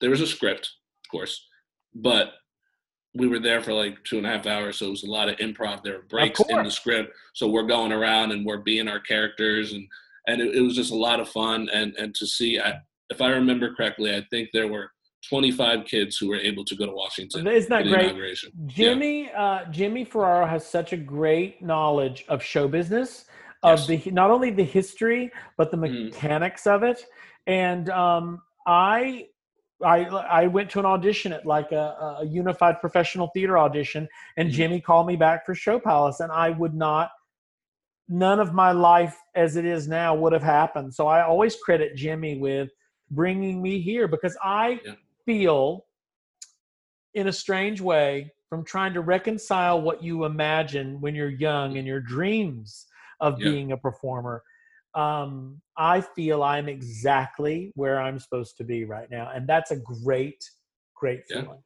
[0.00, 0.70] there was a script,
[1.04, 1.46] of course,
[1.94, 2.32] but
[3.14, 5.28] we were there for like two and a half hours, so it was a lot
[5.28, 5.82] of improv.
[5.82, 9.72] There were breaks in the script, so we're going around and we're being our characters,
[9.72, 9.86] and
[10.26, 11.68] and it, it was just a lot of fun.
[11.72, 12.74] And and to see, I,
[13.08, 14.90] if I remember correctly, I think there were
[15.28, 18.14] 25 kids who were able to go to Washington Isn't that great?
[18.66, 23.26] Jimmy uh, Jimmy Ferraro has such a great knowledge of show business,
[23.62, 24.04] of Yes.
[24.04, 26.06] the not only the history but the Mhm.
[26.06, 27.04] mechanics of it.
[27.46, 29.28] And um, I,
[29.84, 34.48] I I went to an audition at like a, a unified professional theater audition, and
[34.50, 34.52] Mhm.
[34.52, 37.10] Jimmy called me back for Show Palace, and I would not.
[38.08, 40.92] None of my life as it is now would have happened.
[40.92, 42.68] So I always credit Jimmy with
[43.12, 44.94] bringing me here because I Yeah.
[45.26, 45.86] Feel
[47.14, 51.86] in a strange way from trying to reconcile what you imagine when you're young and
[51.86, 52.86] your dreams
[53.20, 53.50] of Yeah.
[53.50, 54.42] being a performer
[54.94, 59.76] um, i feel i'm exactly where i'm supposed to be right now and that's a
[59.76, 60.42] great
[60.96, 61.42] great Yeah.
[61.42, 61.62] feeling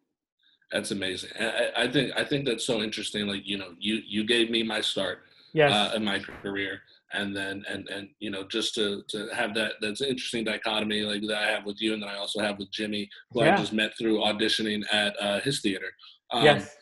[0.73, 1.31] That's amazing.
[1.39, 3.27] I, I- I think I think that's so interesting.
[3.27, 5.19] Like you know, you you gave me my start.
[5.53, 6.81] yes uh, in my career
[7.15, 11.03] and then and and you know just to to have that that's an interesting dichotomy
[11.03, 13.57] like that i have with you and then i also have with jimmy who i
[13.57, 15.91] just met through auditioning at uh, his theater.
[16.33, 16.77] Um, yes.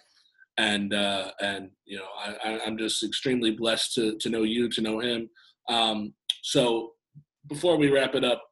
[0.58, 4.68] and uh and you know I, I i'm just extremely blessed to to know you
[4.70, 5.28] to know him.
[5.68, 6.92] Um so
[7.48, 8.42] before we wrap it up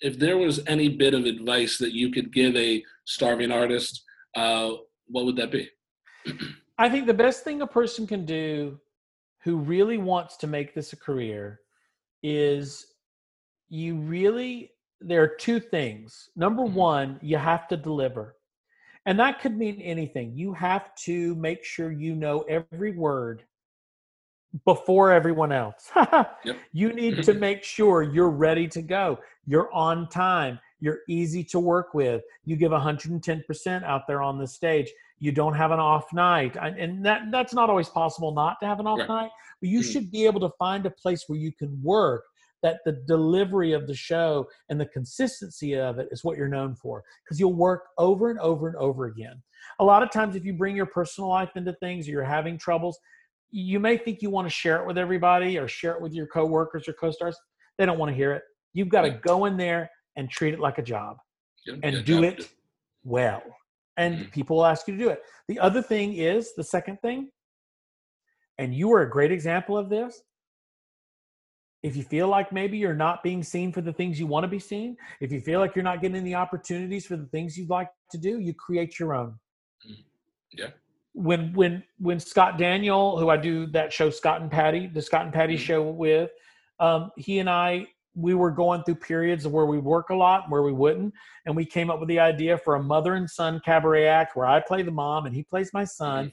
[0.00, 4.02] if there was any bit of advice that you could give a starving artist,
[4.36, 4.72] uh,
[5.06, 5.68] what would that be?
[6.78, 8.78] I think the best thing a person can do
[9.46, 11.60] who really wants to make this a career
[12.24, 12.84] is
[13.68, 16.30] you really there are two things.
[16.34, 16.72] Number Mhm.
[16.72, 18.34] one, you have to deliver.
[19.04, 20.32] And that could mean anything.
[20.34, 23.44] You have to make sure you know every word
[24.64, 25.92] before everyone else.
[26.44, 26.56] Yep.
[26.72, 29.20] You need to make sure you're ready to go.
[29.46, 30.58] You're on time.
[30.80, 32.22] You're easy to work with.
[32.44, 34.90] You give 110% out there on the stage.
[35.18, 36.56] You don't have an off night.
[36.60, 39.08] And and that, that's not always possible not to have an off Right.
[39.08, 39.92] night, but you Mhm.
[39.92, 42.24] should be able to find a place where you can work
[42.62, 46.74] that the delivery of the show and the consistency of it is what you're known
[46.74, 49.42] for because you'll work over and over and over again.
[49.78, 52.58] A lot of times, if you bring your personal life into things or you're having
[52.58, 52.98] troubles,
[53.50, 56.26] you may think you want to share it with everybody or share it with your
[56.26, 57.38] coworkers or co-stars.
[57.78, 58.42] They don't want to hear it.
[58.72, 61.18] You've got to go in there and treat it like a job
[61.82, 62.48] and do it
[63.04, 63.42] well.
[63.96, 64.32] And Mhm.
[64.32, 65.22] people will ask you to do it.
[65.48, 67.30] The other thing is the second thing,
[68.58, 70.22] and you are a great example of this.
[71.82, 74.48] If you feel like maybe you're not being seen for the things you want to
[74.48, 77.70] be seen, if you feel like you're not getting the opportunities for the things you'd
[77.70, 79.38] like to do, you create your own.
[79.86, 80.04] Mhm.
[80.52, 80.70] Yeah.
[81.12, 85.24] When when when Scott Daniel, who I do that show Scott and Patty, the Scott
[85.24, 85.58] and Patty Mhm.
[85.60, 86.30] show with,
[86.80, 87.86] um, he and I
[88.16, 91.12] we were going through periods of where we work a lot, and where we wouldn't,
[91.44, 94.46] and we came up with the idea for a mother and son cabaret act where
[94.46, 96.32] I play the mom and he plays my son,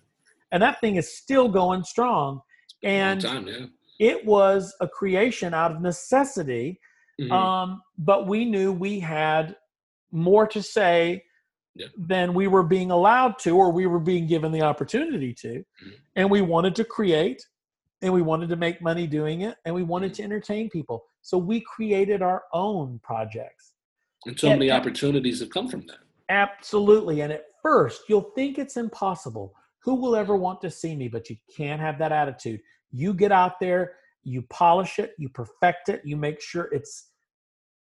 [0.52, 2.42] and that thing is still going strong.
[2.84, 3.66] And time, yeah.
[4.00, 6.80] it was a creation out of necessity
[7.20, 7.32] Mhm.
[7.32, 9.56] um, but we knew we had
[10.12, 11.24] more to say
[11.76, 11.88] Yeah.
[11.98, 15.94] than we were being allowed to or we were being given the opportunity to Mhm.
[16.16, 17.46] and we wanted to create
[18.04, 20.16] and we wanted to make money doing it and we wanted Mhm.
[20.18, 23.74] to entertain people so we created our own projects
[24.26, 26.00] and so many opportunities have come from that.
[26.30, 31.08] absolutely and at first you'll think it's impossible who will ever want to see me
[31.08, 32.60] but you can't have that attitude
[32.92, 37.10] you get out there you polish it you perfect it you make sure it's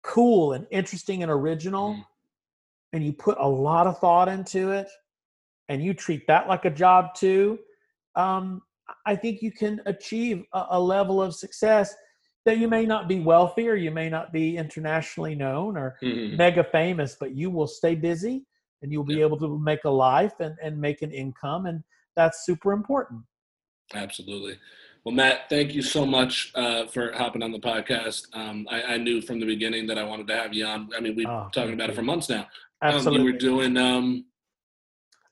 [0.03, 2.05] cool and interesting and original Mhm.
[2.93, 4.89] and you put a lot of thought into it
[5.69, 7.59] and you treat that like a job too
[8.15, 8.61] um,
[9.05, 11.93] i think you can achieve a, a level of success
[12.45, 16.37] that you may not be wealthy or you may not be internationally known or Mhm.
[16.37, 18.45] mega famous, but you will stay busy
[18.81, 19.25] and you'll be Yeah.
[19.25, 21.67] able to make a life and, and make an income.
[21.67, 21.83] And
[22.15, 23.21] that's super important.
[23.93, 24.57] Absolutely.
[25.03, 28.25] Well, Matt, thank you so much uh, for hopping on the podcast.
[28.35, 30.89] Um, I, I knew from the beginning that I wanted to have you on.
[30.97, 32.47] I mean, we've Oh, been talking thank about it for months now.
[32.81, 33.19] Um, Absolutely.
[33.27, 34.25] you were doing, um,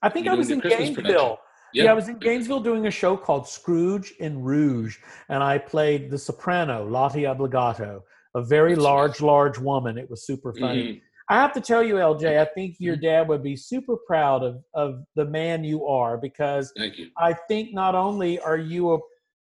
[0.00, 0.60] I think I was in.
[0.60, 1.40] Gainesville.
[1.72, 1.90] Yeah, Yeah.
[1.90, 4.98] I was in Gainesville doing a show called Scrooge in Rouge,
[5.28, 8.02] and I played the soprano, Lottie Obligato,
[8.34, 9.98] a very That's large, large woman.
[9.98, 10.82] It was super funny.
[10.84, 11.00] Mhm.
[11.28, 13.04] I have to tell you, LJ, I think your Mm-hmm.
[13.04, 17.10] dad would be super proud of, of the man you are because Thank you.
[17.16, 18.98] I think not only are you a,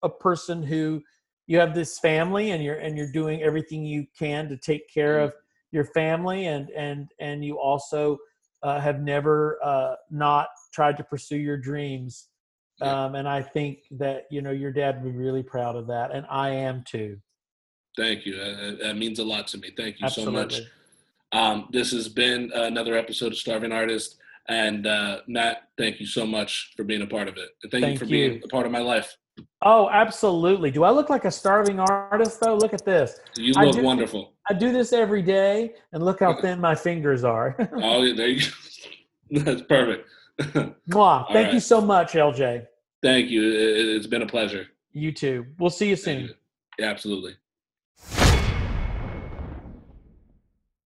[0.03, 1.03] a person who
[1.47, 5.19] you have this family and you're and you're doing everything you can to take care
[5.21, 5.35] of
[5.71, 8.17] your family and and and you also
[8.67, 12.29] uh, have never uh, not tried to pursue your dreams
[12.83, 16.11] um, and I think that you know your dad would be really proud of that
[16.13, 17.19] and I am too
[17.97, 18.37] Thank you.
[18.37, 19.71] Uh, that means a lot to me.
[19.77, 20.55] Thank you so much.
[20.55, 20.71] absolutely
[21.33, 24.17] Um, this has been another episode of Starving Artist.
[24.49, 27.49] And uh, Matt, thank you so much for being a part of it.
[27.63, 29.17] And thank, Thank you for being a part of my life.
[29.63, 33.65] Oh absolutely do I look like a starving artist though look at this You I
[33.65, 34.33] look do- wonderful.
[34.49, 38.29] I do this every day and look how thin my fingers are Oh, yeah, there
[38.29, 38.41] you
[39.31, 39.41] go.
[39.45, 40.09] That's perfect.
[40.91, 41.27] Mwah.
[41.33, 42.67] thank you so much LJ
[43.03, 43.43] thank you.
[43.43, 44.67] It- It's been a pleasure.
[44.93, 45.47] You too.
[45.59, 46.21] We'll see you soon.
[46.23, 46.35] you.
[46.85, 47.37] Absolutely.